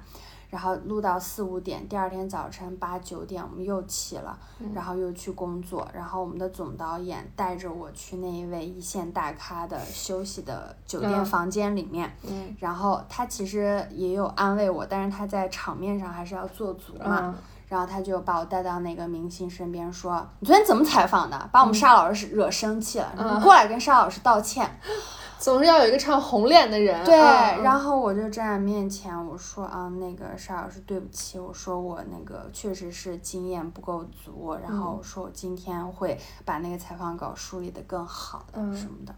[0.51, 4.39] 然后录到四五点，第二天早晨八九点我们又起了，
[4.75, 17.19] 然后又去工作，然后我们的总导演带着我去那一位一线大咖的休息的酒店嗯房间里面，嗯然后他其实也有安慰我，但是他在场面上还是要做足嘛。
[17.23, 17.35] 嗯
[17.69, 21.49] 然后他就把我带到那个明星身边说：“你昨天怎么采访的？
[21.51, 24.71] 把我们沙老师惹生气了，你过来跟沙老师道歉。
[25.39, 27.05] 总是要有一个唱红脸的人。
[27.05, 27.63] 对，嗯。
[27.63, 38.77] 然后我就站在面前，我说啊，那个沙老师，对不起，我说我那个确实是经验不够足，然后我说我今天会把那个采访稿梳理的更好的嗯。
[38.77, 39.15] 什么的，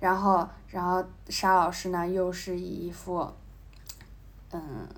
[0.00, 3.26] 然后然后沙老师呢又是以一副
[4.52, 4.88] 嗯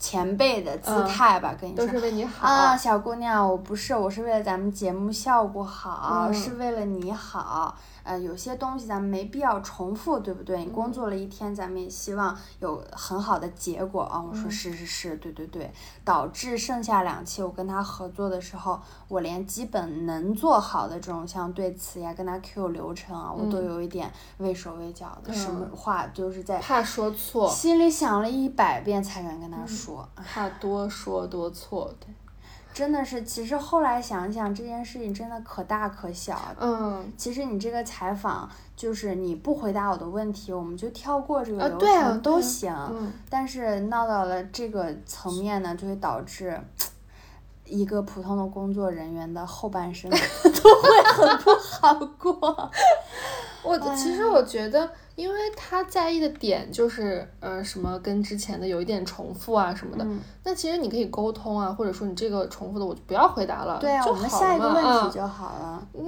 [0.00, 2.48] 前辈的姿嗯态吧，跟你说都是为你好。
[2.48, 7.76] 啊，小姑娘，我不是，我是为了咱们节目效果好，嗯是为了你好。
[8.02, 10.58] 呃，有些东西咱们没必要重复，对不对？
[10.60, 14.18] 你嗯工作了一天，咱们也希望有很好的结果啊。
[14.18, 15.70] 我说嗯是是是，对对对。
[16.02, 29.89] 导致剩下两期我跟他合作的时候，我连基本能做好的这种像对词呀、跟他 Q 流程啊，我都嗯有一点畏手畏脚的，什么嗯话就是在怕说错，心里想了一百遍才敢跟他说。
[30.16, 31.92] 怕 多说多错。
[32.00, 32.08] 对，
[32.72, 36.38] 真的是，其实后来想想这件事情真的可大可小。
[36.58, 42.74] 嗯，其实你这个采访，就是你不回答我的问题，我们就跳过这个啊流对啊啊程都行。
[42.90, 46.60] 嗯但是闹到了这个层面呢，就会导致
[47.64, 52.70] 一个普通的工作人员的后半生 都会很不好过。
[53.62, 60.04] 我其实我觉得，因为他在意的点就是，呃，什么跟之前的有一点重复啊什么的。
[60.04, 65.86] 嗯，那其实你可以沟通啊，或者说你这个重复的我就不要回答了，对啊，我们下一个问啊题就好了。
[65.92, 66.02] 嗯，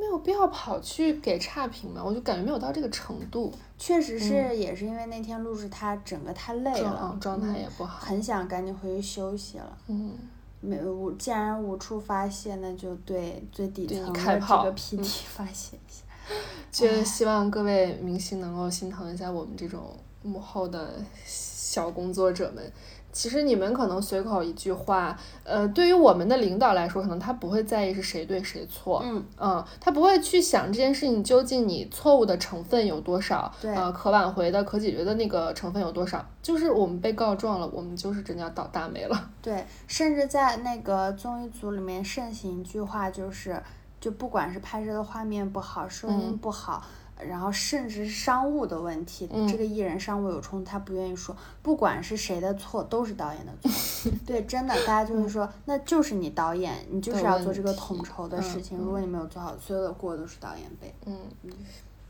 [0.00, 8.00] 没有必要跑去给差评嘛，我就感觉没有到这个程度，确实是，也是因为那天录制他整个太累了嗯，状态嗯也不好。
[8.00, 9.78] 很想赶紧回去休息了。
[9.86, 10.12] 嗯，
[10.60, 16.02] 没无，既然无处发泄，那就对最底层的这个 PT 嗯发泄一下。
[16.72, 22.72] 就希望各位明星能够心疼一下我们这种幕后的小工作者们。
[23.12, 36.22] 其实你们可能随口一句话，呃，对于我们的领导来说，可能他不会在意是谁对谁错，嗯，嗯，他不会去想这件事情究竟你错误的成分有多少，对呃，可挽回的、可解决的那个成分有多少。
[36.42, 39.30] 就是我们被告状了，我们就是真的要倒大霉了。
[39.40, 43.58] 对，甚至在那个综艺组里面盛行一句话，就是
[44.00, 46.82] 就不管是拍摄的画面不好，声音嗯不好。
[47.18, 54.12] 然后甚至是商务的问题，嗯这个艺人商务有冲突，他不愿意说，不管是谁的错，都是导演的错。
[54.26, 58.76] 对，真的，大家就是说，那就是你导演，你就是要做这个统筹的嗯事情。
[58.76, 60.94] 如果你没有做好，所有的锅都是导演背。
[61.06, 61.16] 嗯，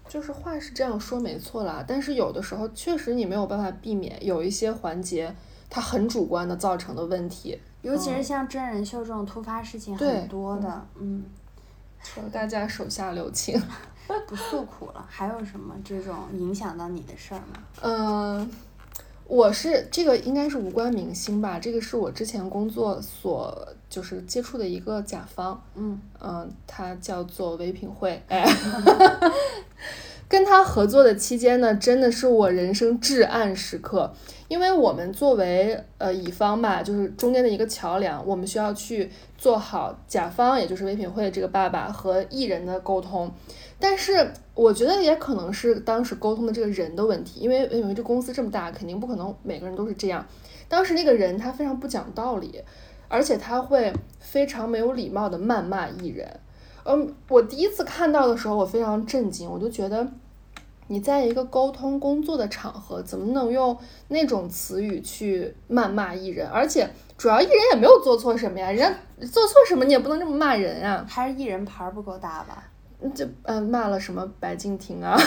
[0.08, 5.32] 就是话是这样说没错啦，但是有的时候确实你没有办法避免有一些环节
[5.70, 11.24] 它很主观的造成的问题，尤其是像真人秀这种突发事情很多的，嗯，
[12.14, 13.60] 求大家手下留情。
[14.28, 15.04] 不诉苦了。
[15.08, 17.60] 还有什么这种影响到你的事儿吗？
[17.82, 18.48] 嗯，
[19.26, 28.44] 我是这个应该是无关明星吧，这个是我之前工作所就是接触的一个甲方，嗯嗯，他叫做唯品会，哎，
[30.28, 34.12] 跟他合作的期间呢，真的是我人生至暗时刻，
[34.48, 39.08] 因为我们作为呃乙方吧，就是中间的一个桥梁，我们需要去
[39.38, 43.30] 做好甲方，也就是唯品会这个爸爸和艺人的沟通。
[43.78, 50.26] 但是我觉得也可能是当时沟通的这个人的问题，因为唯品会这公司这么大，肯定不可能每个人都是这样。
[50.68, 52.64] 当时那个人他非常不讲道理，
[53.06, 56.40] 而且他会非常没有礼貌的谩骂艺人。
[56.86, 60.06] 嗯，我第一次看到的时候，我非常震惊，我就觉得
[60.86, 63.76] 你在一个沟通工作的场合，怎么能用
[64.08, 66.48] 那种词语去谩骂艺人？
[66.48, 68.88] 而且主要艺人也没有做错什么呀，人家
[69.26, 71.04] 做错什么你也不能这么骂人啊。
[71.08, 72.62] 还是艺人牌儿不够大吧？
[73.14, 75.18] 就嗯、骂了什么白敬亭啊，啊，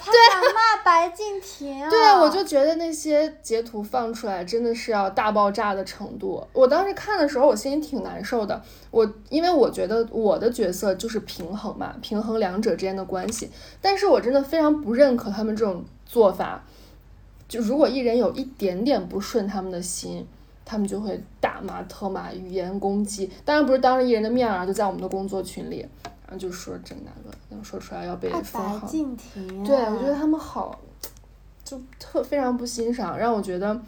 [0.00, 1.90] 他敢骂白敬亭啊？
[1.90, 6.46] 对啊，我就觉得那些截图放出来真的是要大爆炸的程度。
[6.52, 8.62] 我当时看的时候，我心里挺难受的。
[8.90, 13.50] 我因为我觉得我的角色就是平衡嘛，平衡两者之间的关系。
[13.80, 16.62] 但是我真的非常不认可他们这种做法。
[17.48, 20.26] 就如果艺人有一点点不顺他们的心，
[20.64, 23.30] 他们就会大骂特骂，语言攻击。
[23.44, 25.86] 当然不是当着艺人的面啊，就在我们的工作群里，
[26.26, 28.86] 然后就说这那个，然后说出来要被封号。
[28.86, 29.64] 敬亭、啊。
[29.64, 30.78] 对，我觉得他们好，
[31.64, 33.80] 就特非常不欣赏，让我觉得，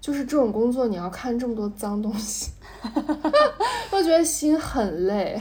[0.00, 2.50] 就是这种工作你要看这么多脏东西，
[3.92, 5.40] 我觉得心很累。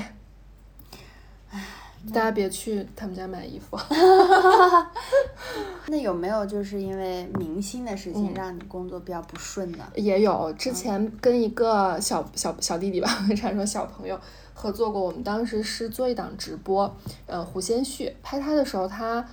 [2.14, 3.76] 大家别去他们家买衣服。
[5.88, 9.80] 那有没有就是因为明星的事情嗯让你工作比较不顺的？
[9.96, 14.20] 也有之前跟一个小小小弟弟吧，差点说小朋友
[14.56, 15.00] 合作过。
[15.00, 16.92] 我们当时是做一档直播，
[17.28, 19.24] 呃，胡先煦拍他的时候，他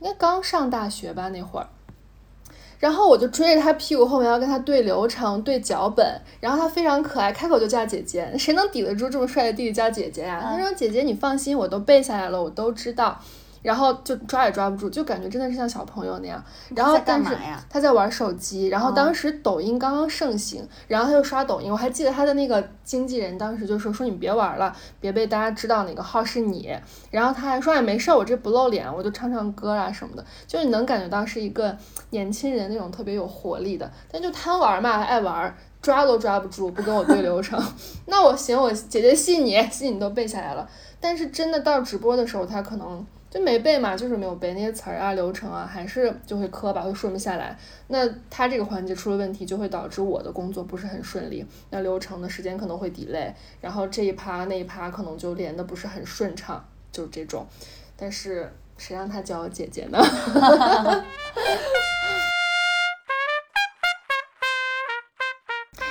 [0.00, 1.68] 应该刚上大学吧那会儿。
[2.80, 13.20] 然后我就追着他屁股后面要跟他对流程、对脚本，然后他非常可爱，开口就叫姐姐，谁能抵得住这么帅的弟弟叫姐姐呀、嗯他说：“姐姐你放心，我都背下来了，我都知道。”
[13.62, 16.42] 然后就抓也抓不住，就感觉真的是像小朋友那样。
[16.74, 17.62] 然后干但是嘛呀？
[17.68, 21.70] 他在玩手机，然后哦当时抖音刚刚盛行，然后他就刷抖音。
[21.70, 26.74] 我还记得他的那个经纪人当时就说说你别玩了，别被大家知道哪个号是你。
[27.10, 30.24] 然后他还说哎没事儿，我这不露脸，我就唱唱歌啊什么的。
[30.46, 31.76] 就是你能感觉到是一个
[32.10, 35.54] 年轻人那种特别有活力的，但就贪玩嘛，爱玩。
[35.82, 37.58] 抓都抓不住，不跟我对流程，
[38.04, 40.68] 那我行，我姐姐信你，信你都背下来了。
[41.00, 47.56] 但是真的到直播的时候，他可能就没背嘛，就是没有背那些词儿啊、流程啊，还是就会磕吧，会顺不下来。
[47.86, 57.46] 那他这个环节出了问题，就会导致我的工作不是很顺利，那流程的时间可能会 delay，然后这一趴那一趴可能就连的不是很顺畅，就是这种。
[57.96, 59.98] 但是谁让他叫我姐姐呢？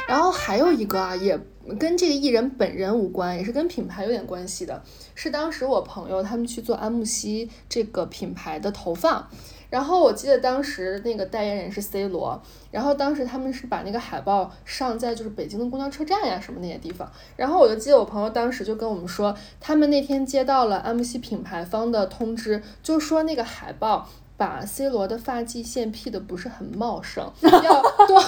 [0.09, 1.39] 然后还有一个啊，也
[1.77, 4.81] 跟这个艺人本人无关，也是跟品牌有点关系的，
[5.13, 9.27] 是当时我朋友他们去做安慕希这个品牌的投放。
[9.69, 12.41] 然后我记得当时那个代言人是 C 罗，
[12.71, 24.09] 然后当时他们是把那个海报上在就是北京的公交车站呀什么那些地方，然后我就记得我朋友当时就跟我们说，他们那天接到了安慕希品牌方的通知，就说那个海报。
[24.39, 28.23] 把 C 罗的发际线 P 的不是很茂盛，要多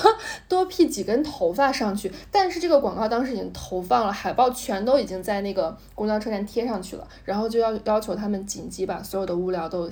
[0.50, 2.12] 多 P 几根头发上去。
[2.30, 9.90] 但是这个广告当时已经投放了，海报全都已经在那个公交车站贴上去了，然后就要要求他们紧急把所有的物料都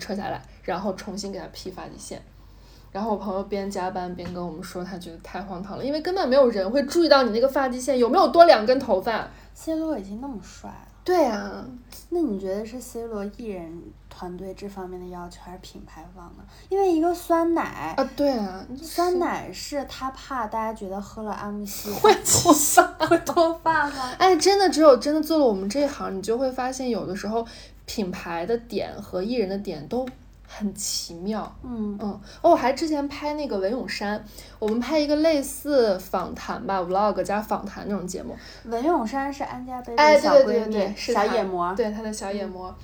[0.00, 2.20] 撤下来，然后重新给他 P 发际线。
[2.90, 9.28] 然后我朋友边加班边跟我们说，他觉得太荒唐了，因为根本没有人会注意到你那个发际线有没有多两根头发。
[9.54, 10.88] C 罗已经那么帅了。
[11.04, 11.66] 对啊，
[12.10, 16.44] 那你觉得是 C 罗艺人团队这方面的要求，还是品牌方呢？
[16.68, 24.12] 因为一个酸奶啊，对啊，酸奶是他怕大家觉得喝了安慕希会脱发， 会脱发吗？
[24.18, 27.44] 哎，真的，只有真的做了我们这一行，你就会发现，有的时候
[27.84, 30.06] 品牌的点和艺人的点都。
[30.54, 34.22] 很奇妙，嗯嗯哦，我还之前拍那个文咏珊，
[34.58, 38.36] 我们拍一个类似访谈吧，vlog 加访谈那种节目。
[38.64, 42.74] 文咏珊是安家贝的小闺蜜，小野魔，对她的小野魔。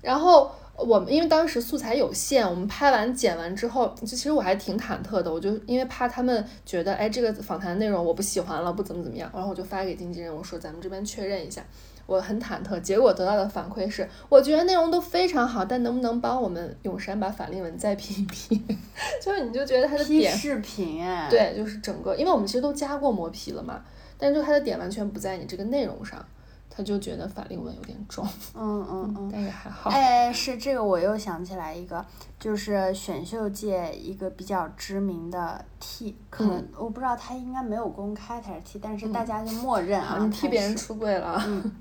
[0.00, 11.62] 然后我们因为当时素材有限，我们拍完剪完之后，就其实我还挺忐忑的，我就因为怕他们觉得，哎，这个访谈内容我不喜欢了，不怎么怎么样，然后我就发给经纪人，我说咱们这边确认一下。
[12.06, 18.60] 我很忐忑，结果得到的反馈是，我觉得内容都非常好，但能不能帮我们永山把法令纹再 P 一 P？
[19.22, 23.80] 就是你就觉得他的点视频哎，对，就是整个，因为我们其实都加过磨皮了嘛，
[24.18, 26.22] 但是就他的点完全不在你这个内容上，
[26.68, 28.26] 他就觉得法令纹有点重。
[28.54, 29.90] 嗯嗯嗯，但也还好。
[29.90, 32.04] 哎，是这个，我又想起来一个，
[32.38, 41.42] 就是选秀界一个比较知名的 T，可能我不知道他应该没有公开他是 T，但是大家就默认啊，你替别人出柜了。
[41.46, 41.72] 嗯。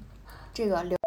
[0.54, 0.98] 这个刘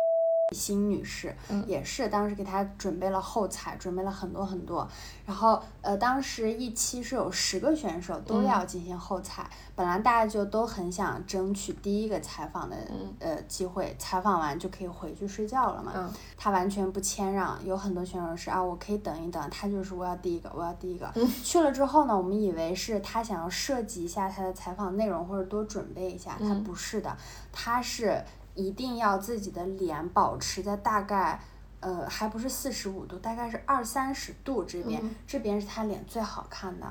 [0.55, 1.35] 欣女士
[1.67, 4.87] 也是当时给她准备了后采，准备了很多很多。
[5.27, 12.77] 然后呃，当时一期是有十个选手都要进行后采，本来大家就都很想争取第一个采访的
[13.19, 16.15] 呃机会，采访完就可以回去睡觉了嘛。
[16.37, 21.11] 她完全不谦让，有很多选手是啊，我可以等一等，她就是我要第一个，我要第一个。
[21.43, 27.17] 去了之后呢，我们以为是她想要设计一下她的采访内容或者多准备一下，她不是的，
[27.51, 28.23] 她是。
[28.55, 31.41] 一定要自己的脸保持在大概，
[31.81, 36.87] 呃，还不是四十五度，大概是二三十度这边，这边是他脸最好看的。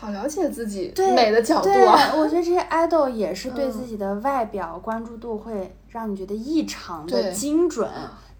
[0.00, 2.12] 好了解自己美的角度啊！
[2.16, 7.88] 我觉得这些爱豆也是对自己的外表关注度会让你觉得异常的精准。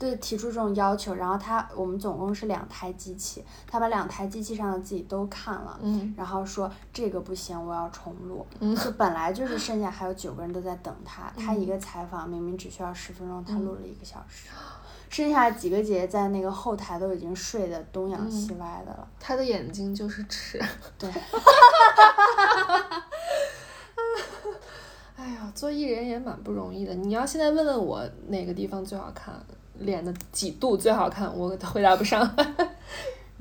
[0.03, 11.79] 对，提出这种要求，然后他我们总共是两台机器，他把两台机器上的自己都看了，嗯，然后说这个不行，我要重录，嗯，就本来就是剩下还有九个人都在等他，他一个。
[11.83, 14.49] 采访明明只需要十分钟，他录了一个小时，
[15.09, 20.63] 剩下几个姐姐在那个后台都已经睡得东仰西歪的了，他的眼睛就是尺，
[20.97, 21.11] 对，
[25.17, 29.35] 哎呀，做艺人也蛮不容易的，你要现在问问我哪个地方最好看？
[29.79, 31.33] 脸的几度最好看？
[31.37, 32.21] 我回答不上。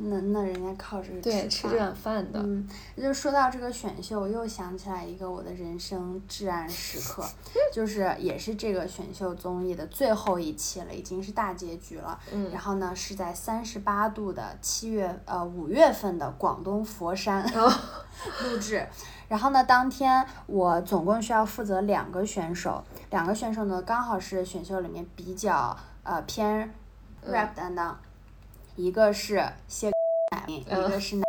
[0.04, 2.40] 那那人家靠这个对吃这碗饭的。
[2.40, 2.68] 嗯，
[2.98, 7.24] 就说到这个选秀，我又想起来一个我的人生至暗时刻，
[7.72, 12.20] 就是也是这个选秀综艺的最后一期了，已经是大结局了。
[12.32, 12.50] 嗯。
[12.52, 18.88] 然后呢，是在三十八度的七月呃五月份的广东佛山 录制。
[19.28, 25.78] 然后呢，当天我总共需要负责两个选手，两个选手呢刚好是选秀里面比较。
[26.04, 26.74] 呃，偏
[27.28, 27.99] rap 担当，
[28.76, 29.89] 一个是谢
[30.32, 31.24] 乃一个是男，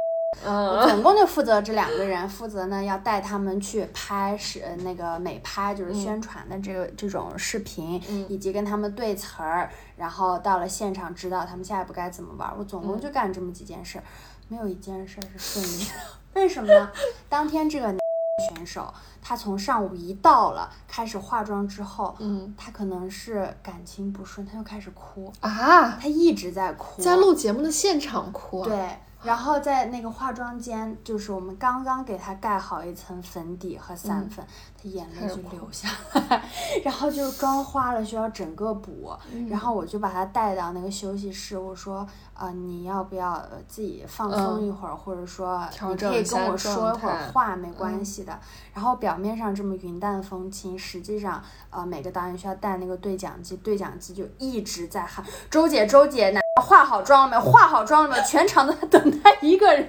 [0.44, 12.52] 我总共就负责这两个人，负责呢要带他们去拍是那个美拍，就是宣传的这个这种视频，以及跟他们对词儿，然后到了现场指导他们下一步该怎么玩。
[12.56, 14.00] 我总共就干这么几件事，
[14.48, 15.90] 没有一件事是顺利的。
[16.40, 16.90] 为什么呢？
[17.28, 18.01] 当天这个。
[18.49, 28.99] 选手，他从上午一到了，开始化妆之后，嗯，他可能是感情不顺，他就开始哭啊，他一直在哭，在录节目的现场哭，对。
[29.22, 34.44] 然后在那个化妆间，就是我们刚刚给他盖好一层粉底和散粉，
[34.76, 35.88] 他眼泪就流下
[36.28, 36.44] 来，
[36.84, 39.12] 然后就妆花了，需要整个补。
[39.48, 48.36] 然后我就把他带到那个休息室，我说，呃，你要不要自己放松一会儿，或者说你可以跟我说一会儿话，没关系的。
[48.74, 57.50] 然后表面上这么云淡风轻，实际上，呃，每个导演需要带那个对讲机，对讲机就一直在喊周姐，周姐，那化好妆了没？
[57.50, 58.22] 化好妆了没？
[58.24, 59.88] 全场都在等他一个人。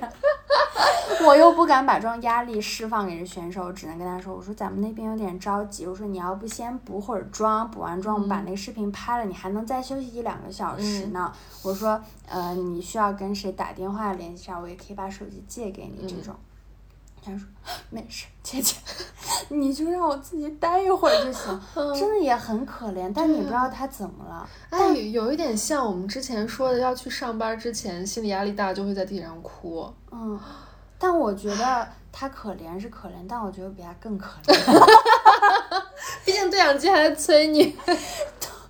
[1.26, 11.32] 我又不敢把这种压力释放给这选手，只能跟他说：“我说咱们那边有点着急，我说你要不先补会儿妆，补完妆我们把那个视频拍了，你还能再休息一两个小时呢。
[11.64, 16.36] 我说，呃，你需要跟谁打电话联系上，我也可以把手机借给你这种。
[17.26, 17.48] 他说
[17.90, 18.76] 没事，姐姐，
[19.50, 21.62] 你就让我自己待一会儿就行。
[21.98, 24.48] 真的也很可怜，但你不知道他怎么了。
[24.70, 29.92] 哎，有一点像我们之前说的，要去上班之前心理压力大，就会在地上哭。
[30.12, 30.40] 嗯，
[30.98, 34.54] 但我觉得他可怜是可怜，但我觉得比他更可怜。
[36.26, 37.76] 毕竟对讲机还在催你。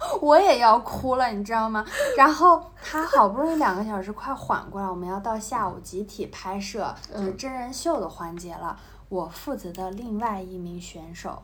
[0.22, 1.86] 我也要哭了，你知道吗？
[2.18, 8.78] 然后他好不容易两个小时快缓过来，我们要到下午集体拍摄，就是真人秀的环节了。
[9.10, 11.44] 我负责的另外一名选手。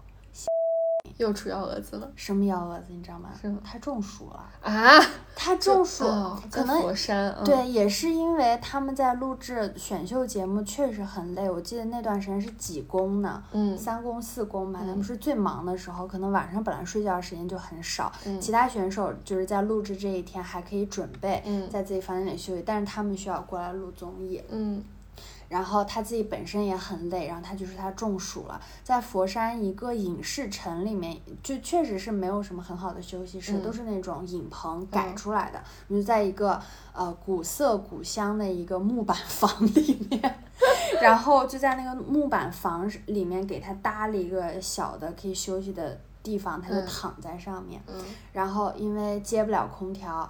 [1.17, 2.11] 又出幺蛾子了？
[2.15, 2.85] 什么幺蛾子？
[2.89, 3.29] 你知道吗？
[3.39, 3.59] 是吗？
[3.63, 4.99] 他中暑了啊！
[5.35, 6.03] 他中暑，
[6.51, 11.49] 可能佛山对，也是因为他们在录制选秀节目，确实很累。
[11.49, 13.41] 我记得那段时间是几公呢？
[13.51, 14.79] 嗯，三公四公吧。
[14.81, 18.11] 他们是最忙的时候，可能晚上本来睡觉时间就很少。
[18.41, 24.41] 其他选手就是在录制这一天还可以准备，在自己房间里休息，但是他们需要过来录综艺。
[24.49, 24.83] 嗯。
[25.49, 35.59] 然后他自己本身也很累，然后他就是他中暑了，在佛山一个影视城里面，就确实是没有什么很好的休息室，都是那种影棚改出来的。
[35.87, 36.61] 我就在一个
[36.93, 40.39] 呃古色古香的一个木板房里面，
[41.01, 45.99] 然后就在那个木板房里面给他搭了一个小的可以休息的。
[46.21, 47.81] 地方他就躺在上面，
[48.33, 50.29] 然后因为接不了空调，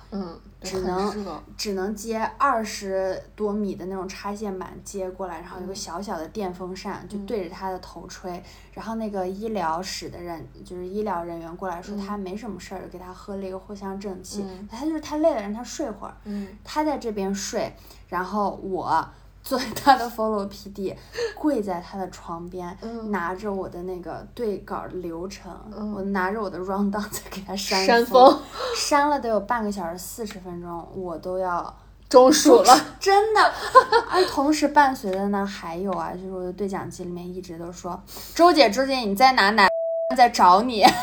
[0.61, 16.15] 只能只能接二十多米的那种插线板接过来，然后有个小小的电风扇就对着他的头吹，然后那个医疗室的人就是医疗人员过来说他没什么事儿，给他喝了一个藿香正气，他就是太累了让他睡会儿，
[16.63, 17.73] 他在这边睡，
[18.07, 19.09] 然后我。
[19.49, 20.95] 作为 他的 follow PD，
[21.33, 22.77] 跪在他的床边，
[23.07, 25.51] 拿着我的那个对稿流程，
[25.95, 28.39] 我拿着我的 rundown 在给他扇风，
[28.77, 31.75] 扇了得有半个小时四十分钟，我都要
[32.07, 33.51] 中暑了，真的。
[34.11, 37.99] 而同时伴随的呢，还有啊，就是我的对讲机里面一直都说，
[38.35, 39.49] 周姐，周姐你在哪？
[39.49, 39.67] 哪
[40.15, 40.81] 在找你？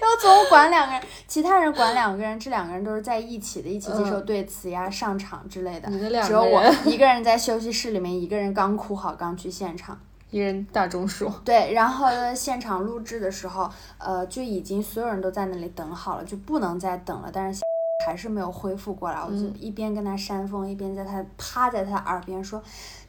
[0.00, 1.02] 要总管两个人，
[1.32, 5.88] 其他人管两个人，这两个人都是在一起的，一起接受对词呀、上场之类的。
[6.22, 11.32] 只有我 一个人在休息室里面，一个人刚哭好，刚去现场，一人大中暑。
[11.42, 13.66] 对，然后现场录制的时候，
[13.96, 17.62] 呃，就已经所有人都在那里等好了，就不能再等了，但是
[18.06, 19.18] 还是没有恢复过来。
[19.24, 22.62] 我就一边跟他扇风，一边在他趴在他耳边说。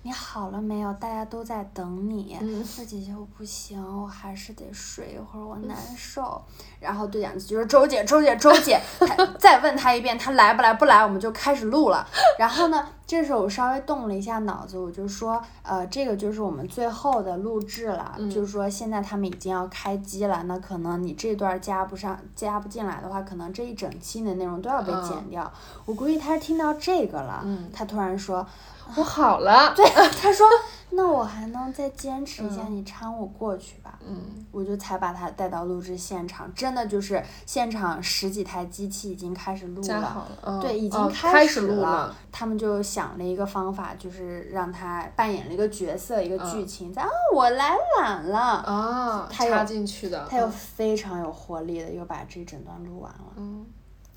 [0.05, 0.91] 你好了没有？
[0.95, 2.37] 大家都在等你。
[2.65, 6.41] 说姐姐我不行，我还是得睡一会儿，我难受。
[6.81, 8.77] 然后对讲机就说周姐，周姐，周姐，
[9.39, 10.73] 再问他一遍，他来不来？
[10.73, 12.05] 不来，我们就开始录了。
[12.37, 25.49] 然后呢，这时候我稍微动了一下脑子，我就说，呃，这个就是我们最后的录制了，就是说现在他们已经要开机了，那可能你这段加不上，加不进来的话，可能这一整期的内容都要被剪掉。
[25.85, 28.45] 我估计他是听到这个了，他突然说。
[28.95, 29.85] 我好了， 对，
[30.21, 30.45] 他说，
[30.91, 33.99] 那我还能再坚持一下，你搀我过去吧。
[34.05, 39.81] 嗯，我就才把他带到录制现场，真的就是现场十几台机器已经开始录
[40.43, 42.13] 了，对，已经开始录了。
[42.31, 53.33] 他们就想了一个方法，就是让他扮演了一个角色，一个剧情，在啊，我来晚了啊，插进去的，他又非常有活力的，又把这整段录完了。
[53.37, 53.65] 嗯，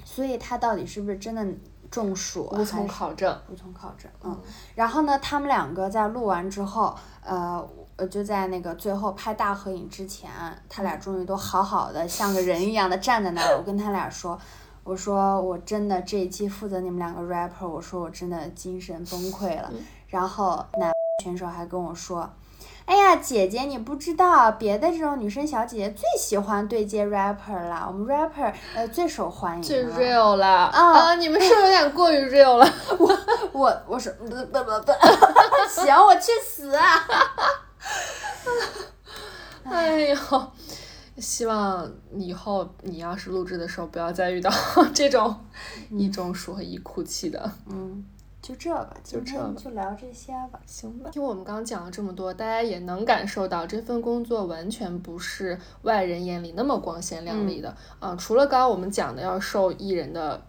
[0.04, 1.46] 所以他到底是不是真的？
[1.90, 4.10] 中暑，无从考证，无从考证。
[4.22, 4.38] 嗯，
[4.74, 7.66] 然后呢，他们两个在录完之后，呃，
[7.96, 10.30] 呃，就在那个最后拍大合影之前，
[10.68, 13.56] 他俩终于都好好的像个人一样的站在那儿。
[13.56, 14.38] 我跟他俩说，
[14.84, 19.72] 我说我真的这一期负责你们两个 rapper，我说我真的精神崩溃了。
[20.08, 20.92] 然后男
[21.24, 22.30] 选手还跟我说。
[22.86, 31.14] 哎呀，姐姐，你不知道，别的这种女生小姐姐最喜欢对接 rapper 了，我们 rapper 呃最受欢迎，最 real 了啊！
[31.16, 32.72] 你们是不是有点过于 real 了？
[32.98, 33.18] 我
[33.52, 34.92] 我我是不不不不，
[35.68, 36.84] 行，我去死啊！
[39.64, 40.16] 哎呦，
[41.18, 44.48] 希望以后你要是录制的时候，不要再遇到
[44.94, 45.34] 这种
[45.90, 48.04] 一中暑和一哭泣的，嗯。
[48.46, 51.10] 就这吧，就这，就聊这些吧，行吧。
[51.10, 58.14] 听我们刚刚讲了这么多，大家也能感受到这份工作完全不是外人眼里那么光鲜亮丽的啊。
[58.14, 60.40] 除了刚刚我们讲的要受艺人的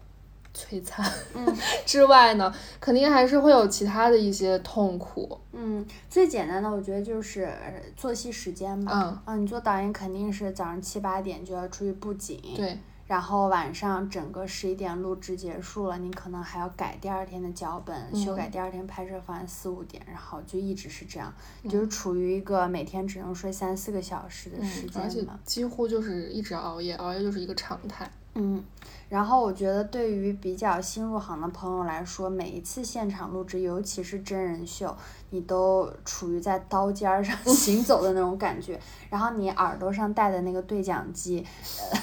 [0.54, 1.44] 摧残嗯
[1.84, 5.36] 之外呢，肯定还是会有其他的一些痛苦。
[5.50, 7.52] 嗯，最简单的我觉得就是
[7.96, 8.92] 作息时间吧。
[8.94, 12.40] 嗯啊，你做导演肯定是早上七八点就要出去布景。
[12.54, 12.78] 对。
[13.08, 21.32] 然后晚上整个十一点录制结束了，你可能还要改第二天的脚本，修改第二天拍摄方案四五点，然后就一直是这样，
[21.68, 25.28] 就是处于一个每天只能睡三四个小时的时嗯而且间。
[25.44, 28.08] 几乎就是一直熬夜，熬夜就是一个常态。
[28.34, 28.62] 嗯，
[29.08, 34.94] 然后我觉得对于比较新入行的朋友来说，每一次现场录制，尤其是真人秀，
[35.30, 38.78] 你都处于在刀尖儿上行走的那种感觉。
[39.10, 41.44] 然后你耳朵上戴的那个对讲机，
[41.90, 41.98] 呃、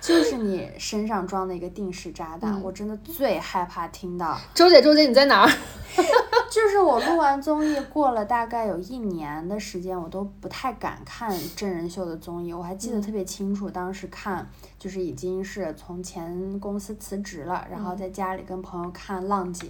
[0.00, 2.52] 就是你身上装的一个定时炸弹。
[2.52, 5.50] 嗯我真的最害怕听到，周姐，周姐你在哪儿？
[6.50, 12.52] 就是我录完综艺过了大概有一年的时间，我都不太敢看真人秀的综艺。
[12.52, 14.48] 我还记得特别清楚，当时看
[14.78, 19.66] 就是已经是从前公司辞职了，然后在家里跟朋友看《浪姐》，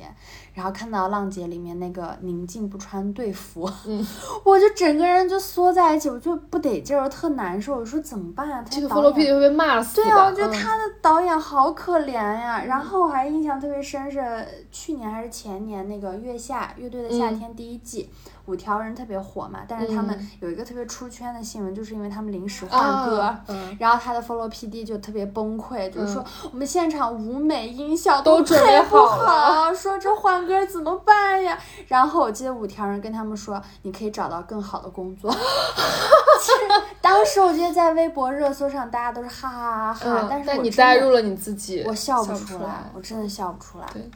[0.53, 4.07] 然后看到《浪姐》里面那个宁静不穿队服，嗯
[4.45, 7.77] 我就整个人就缩在一起，我就不得劲儿，特难受。
[7.77, 10.03] 我说怎么办这个导 follow 演 P 会被骂死的。
[10.03, 12.65] 对啊，我觉得嗯他的导演好可怜呀。
[12.65, 18.11] 然后我还印象特别深是去年还是前年那个《月下乐队的夏天》第一季，
[18.47, 23.35] 五条人特别火嘛，但是他们嗯有一个特别出圈的新闻，就是因为他们临时换歌。
[23.79, 31.59] 然后他的 follow PD 就特别崩溃，就是说我们现场舞美音效都准备好了，说这换歌怎么办呀？
[31.89, 35.31] 然后我记得五条人跟他们说，你可以找到更好的工作。
[36.41, 43.87] 其实当时我觉得在微博热搜上大家都是哈哈哈哈，嗯，但是但你带入了你自己，我笑不不出来，我真的笑不出来。
[43.93, 44.11] 对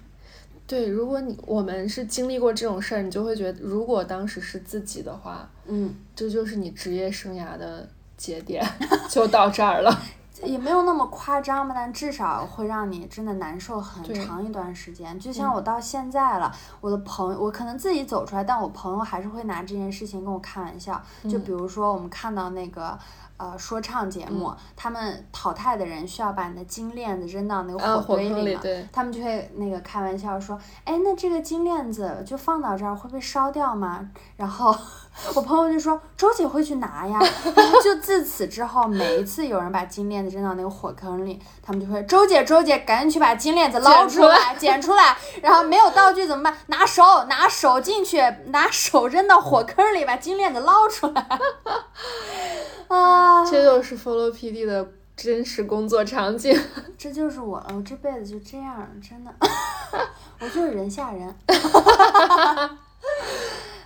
[0.69, 7.89] 对，如果你我们是经历过这种事儿，你就会觉得，如果当时是自己的话，嗯，这就是你职业生涯的
[8.19, 8.62] 节点，
[9.09, 9.99] 就到这儿了。
[10.45, 15.19] 也没有那么夸张吧，但至少会让你真的难受很长一段时间。
[15.19, 21.03] 就像我到现在了，我的朋友，我可能自己走出来，但我朋友还是会拿这件事情跟我开玩笑。
[21.29, 22.97] 就比如说我们看到那个。
[23.39, 28.61] 呃，说唱节目，他们淘汰的人需要把你的金链子扔到那个啊，火堆里嘛，
[28.93, 34.11] 他们就会那个开玩笑说，哎，那这个金链子就放到这儿会被烧掉吗？
[34.36, 34.76] 然后
[35.34, 37.18] 我朋友就说，周姐会去拿呀。
[37.82, 45.16] 就自此之后，每一次有人把金链子扔到那个火坑里，他们就会，周姐，周姐，赶紧去把金链子捞出来出来，捡出来。
[45.43, 46.55] 然后没有道具怎么办？
[46.66, 51.24] 拿手，拿手进去，拿手扔到火坑里，把金链子捞出来。
[52.89, 56.59] 啊，这就是 Follow PD 的真实工作场景。
[56.97, 59.32] 这就是我了，我这辈子就这样，真的，
[60.41, 61.34] 我就是人吓人。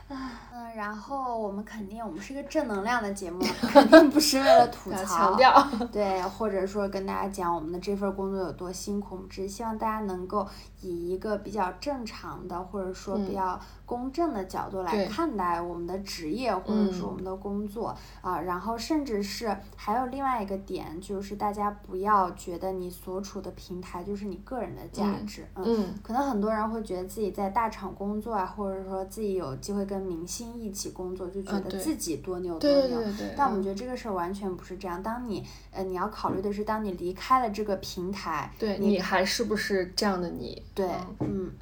[0.09, 10.47] 嗯，然后我们肯定，我们是一个正能量的节目，肯定不是为了吐槽，强调，对，或者说跟大家讲我们的这份工作有多辛苦，我们只是希望大家能够
[10.83, 13.35] 以一个比较正常的，或者说比嗯。
[13.35, 13.61] 较
[13.93, 32.97] 公正的角度来看待我们的职业，或者说我嗯们的工作啊、然后甚至是还有另外一个点，就是大家不要觉得你所处的平台就是你个人的价嗯值，嗯嗯，可能很多人会觉得自己在大厂工作啊，或者说自己有机会跟明星一起工作，就觉得自己多牛多对牛。
[32.97, 33.27] 对对对。
[33.27, 35.03] 嗯但我们觉得这个事儿完全不是这样。
[35.03, 40.63] 当你呃，你要考虑的是，当你离开了这个平台，你对你还是不是这样的你？
[40.75, 41.53] 对，嗯嗯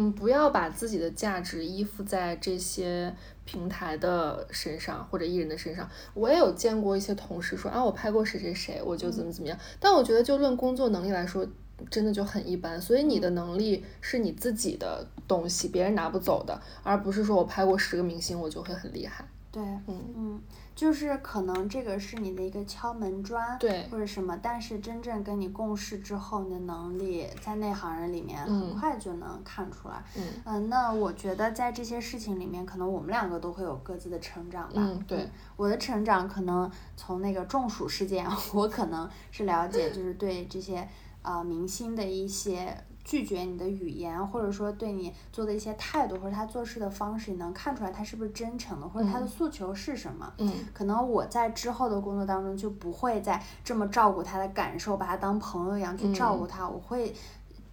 [0.00, 3.12] 嗯，不要把自己的价值依附在这些
[3.44, 5.90] 平台的身上或者艺人的身上。
[6.14, 9.58] 我也有见过一些同事说啊，我拍过谁谁谁，我就怎么怎么样。
[9.80, 11.44] 但我觉得就论工作能力来说，
[11.90, 12.80] 真的就很一般。
[12.80, 19.26] 所以你的能力是你自己的东西，别人拿不走的，而不是说我拍过十个明星，我就会很厉害。
[19.50, 20.40] 对，嗯嗯，
[20.78, 30.04] 就是可能这个是你的一个敲门砖，对或者什么，但是真正跟你共事之后，你的能力在内行人里面很嗯快就能看出来。
[30.16, 34.74] 嗯嗯、那我觉得在这些事情里面，可能我们两个都会有各自的成长吧。
[34.76, 38.24] 嗯，对，我的成长可能从那个中暑事件，
[38.54, 40.88] 我可能是了解，就是对这些
[41.22, 42.72] 呃明星的一些
[43.08, 50.30] 拒绝你的语言，或者说对你做的一些态度，或者他做事的方式，你能看出来他是不是真诚的，或者他的诉求是什么。
[50.36, 57.14] 嗯可能我在之后的工作当中就不会再这么照顾他的感受，把他当朋友一样去照顾他，我会。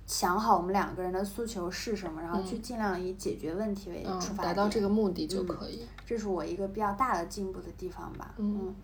[0.08, 4.50] 想好我们两个人的诉求是什么，然后去尽量以解决问题为嗯出，发点。
[4.50, 5.84] 达到这个目的就可以。
[6.06, 8.36] 这是我一个比较大的进步的地方吧。
[8.38, 8.76] 嗯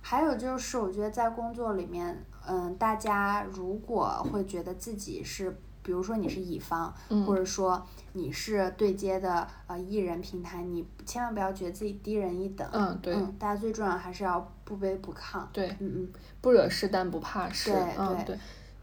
[0.00, 7.80] 还有就是，我觉得在工作里面，嗯，大家如果会觉得自己是，比如说你是乙方，嗯或者说
[8.14, 12.68] 你是对接的呃艺人平台，你千万不要觉得自己低人一等。
[12.72, 15.40] 嗯，对嗯，大家最重要还是要不卑不亢。
[15.52, 16.08] 对，嗯嗯，
[16.40, 17.70] 不惹事但不怕事。
[17.70, 18.38] 对嗯，对对。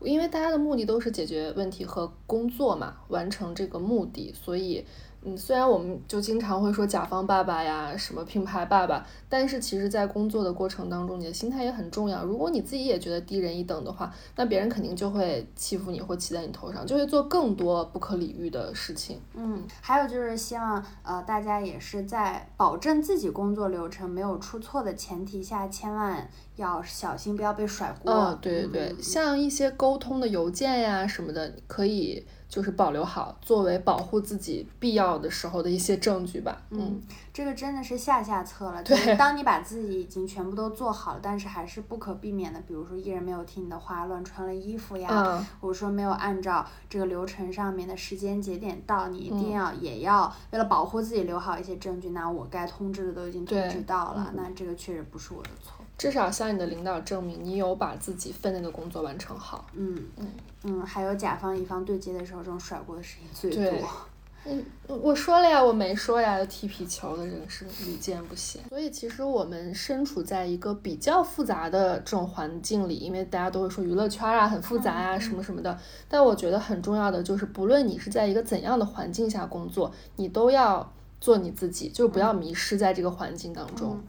[0.10, 4.84] 因为大家的目的都是解决问题和工作嘛，完成这个目的，所以
[5.24, 12.24] 嗯，虽然我们就经常会说甲方爸爸呀，什么品牌爸爸，但是其实，在工作的过程当中，你的心态也很重要。
[12.24, 19.20] 如果你自己也觉得低人一等的话，那别人肯定就会欺负你，或骑在你头上，就会做更多不可理喻的事情。
[19.36, 28.12] 嗯，还有就是希望呃大家也是在保证自己工作流程没有出错的前提下，千万要小心，不要被甩锅。
[28.12, 36.62] 嗯，对对对，嗯像一些沟通的邮件呀什么的，可以就是保留好，作为保护自己必要的时候的一些证据吧。
[36.72, 38.84] 嗯，这个真的是下下策了。
[38.84, 52.10] 就是对 当你把自己已经全部都做好了，但是还是不可避免的，比如说艺人没有听你的话，乱穿了衣服呀，嗯，或者说没有按照这个流程上面的时间节点到，你一嗯定要、也要为了保护自己留好一些证据。
[52.10, 55.81] 那我该通知的都已经通知到了，嗯那这个确实不是我的错。
[56.02, 59.68] 至少向你的领导证明你有把自己分内的工作完成好。
[59.76, 60.28] 嗯嗯
[60.64, 63.88] 嗯，还有甲方乙方对接的时候，这种甩锅的事情最多。
[64.44, 68.60] 嗯，我说了呀，我没说呀，踢皮球的人是屡见不鲜。
[68.70, 75.78] 所以其实我们身处在一个比较复杂的这种环境里，因为大家都会说娱乐圈啊很复杂啊、嗯什么什么的。
[76.10, 83.92] 但我觉得很重要的就是，不论你是在一个怎样的环境下工作，你都要做你自己，就是不要迷失在这个环境当中。
[83.92, 84.04] 嗯，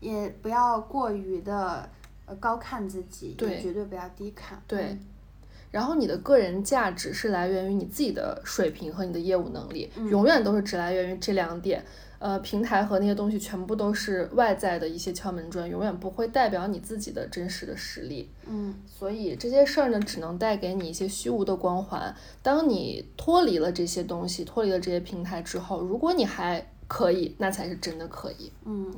[0.00, 1.88] 也不要过于的
[2.26, 4.62] 呃高看自己，对绝对不要低看。
[4.66, 5.00] 对嗯
[5.70, 11.84] 然后你的个人价值是来源于你自己的水平和你的业务能力，嗯永远都是只来源于这两点。
[12.18, 18.28] 呃，平台和那些东西全部都是外在的一些敲门砖，永远不会代表你自己的真实的实力。
[18.46, 22.12] 嗯所以这些事儿呢，只能带给你一些虚无的光环。
[22.42, 28.50] 当你脱离了这些东西，脱离了这些平台之后，如果你还可以，那才是真的可以。
[28.64, 28.92] 嗯，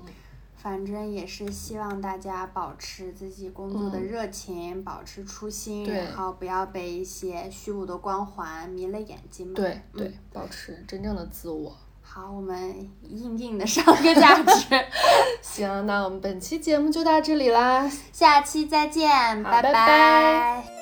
[0.62, 9.54] 反正也是希望大家保持自己工作的嗯热情，保持初心，然后不要被一些虚无的光环迷了眼睛嘛。
[9.54, 11.74] 对对嗯，保持真正的自我。
[12.02, 14.66] 好，我们硬硬的上个价值，
[15.40, 17.88] 行，那我们本期节目就到这里啦。
[18.12, 20.79] 下期再见，拜拜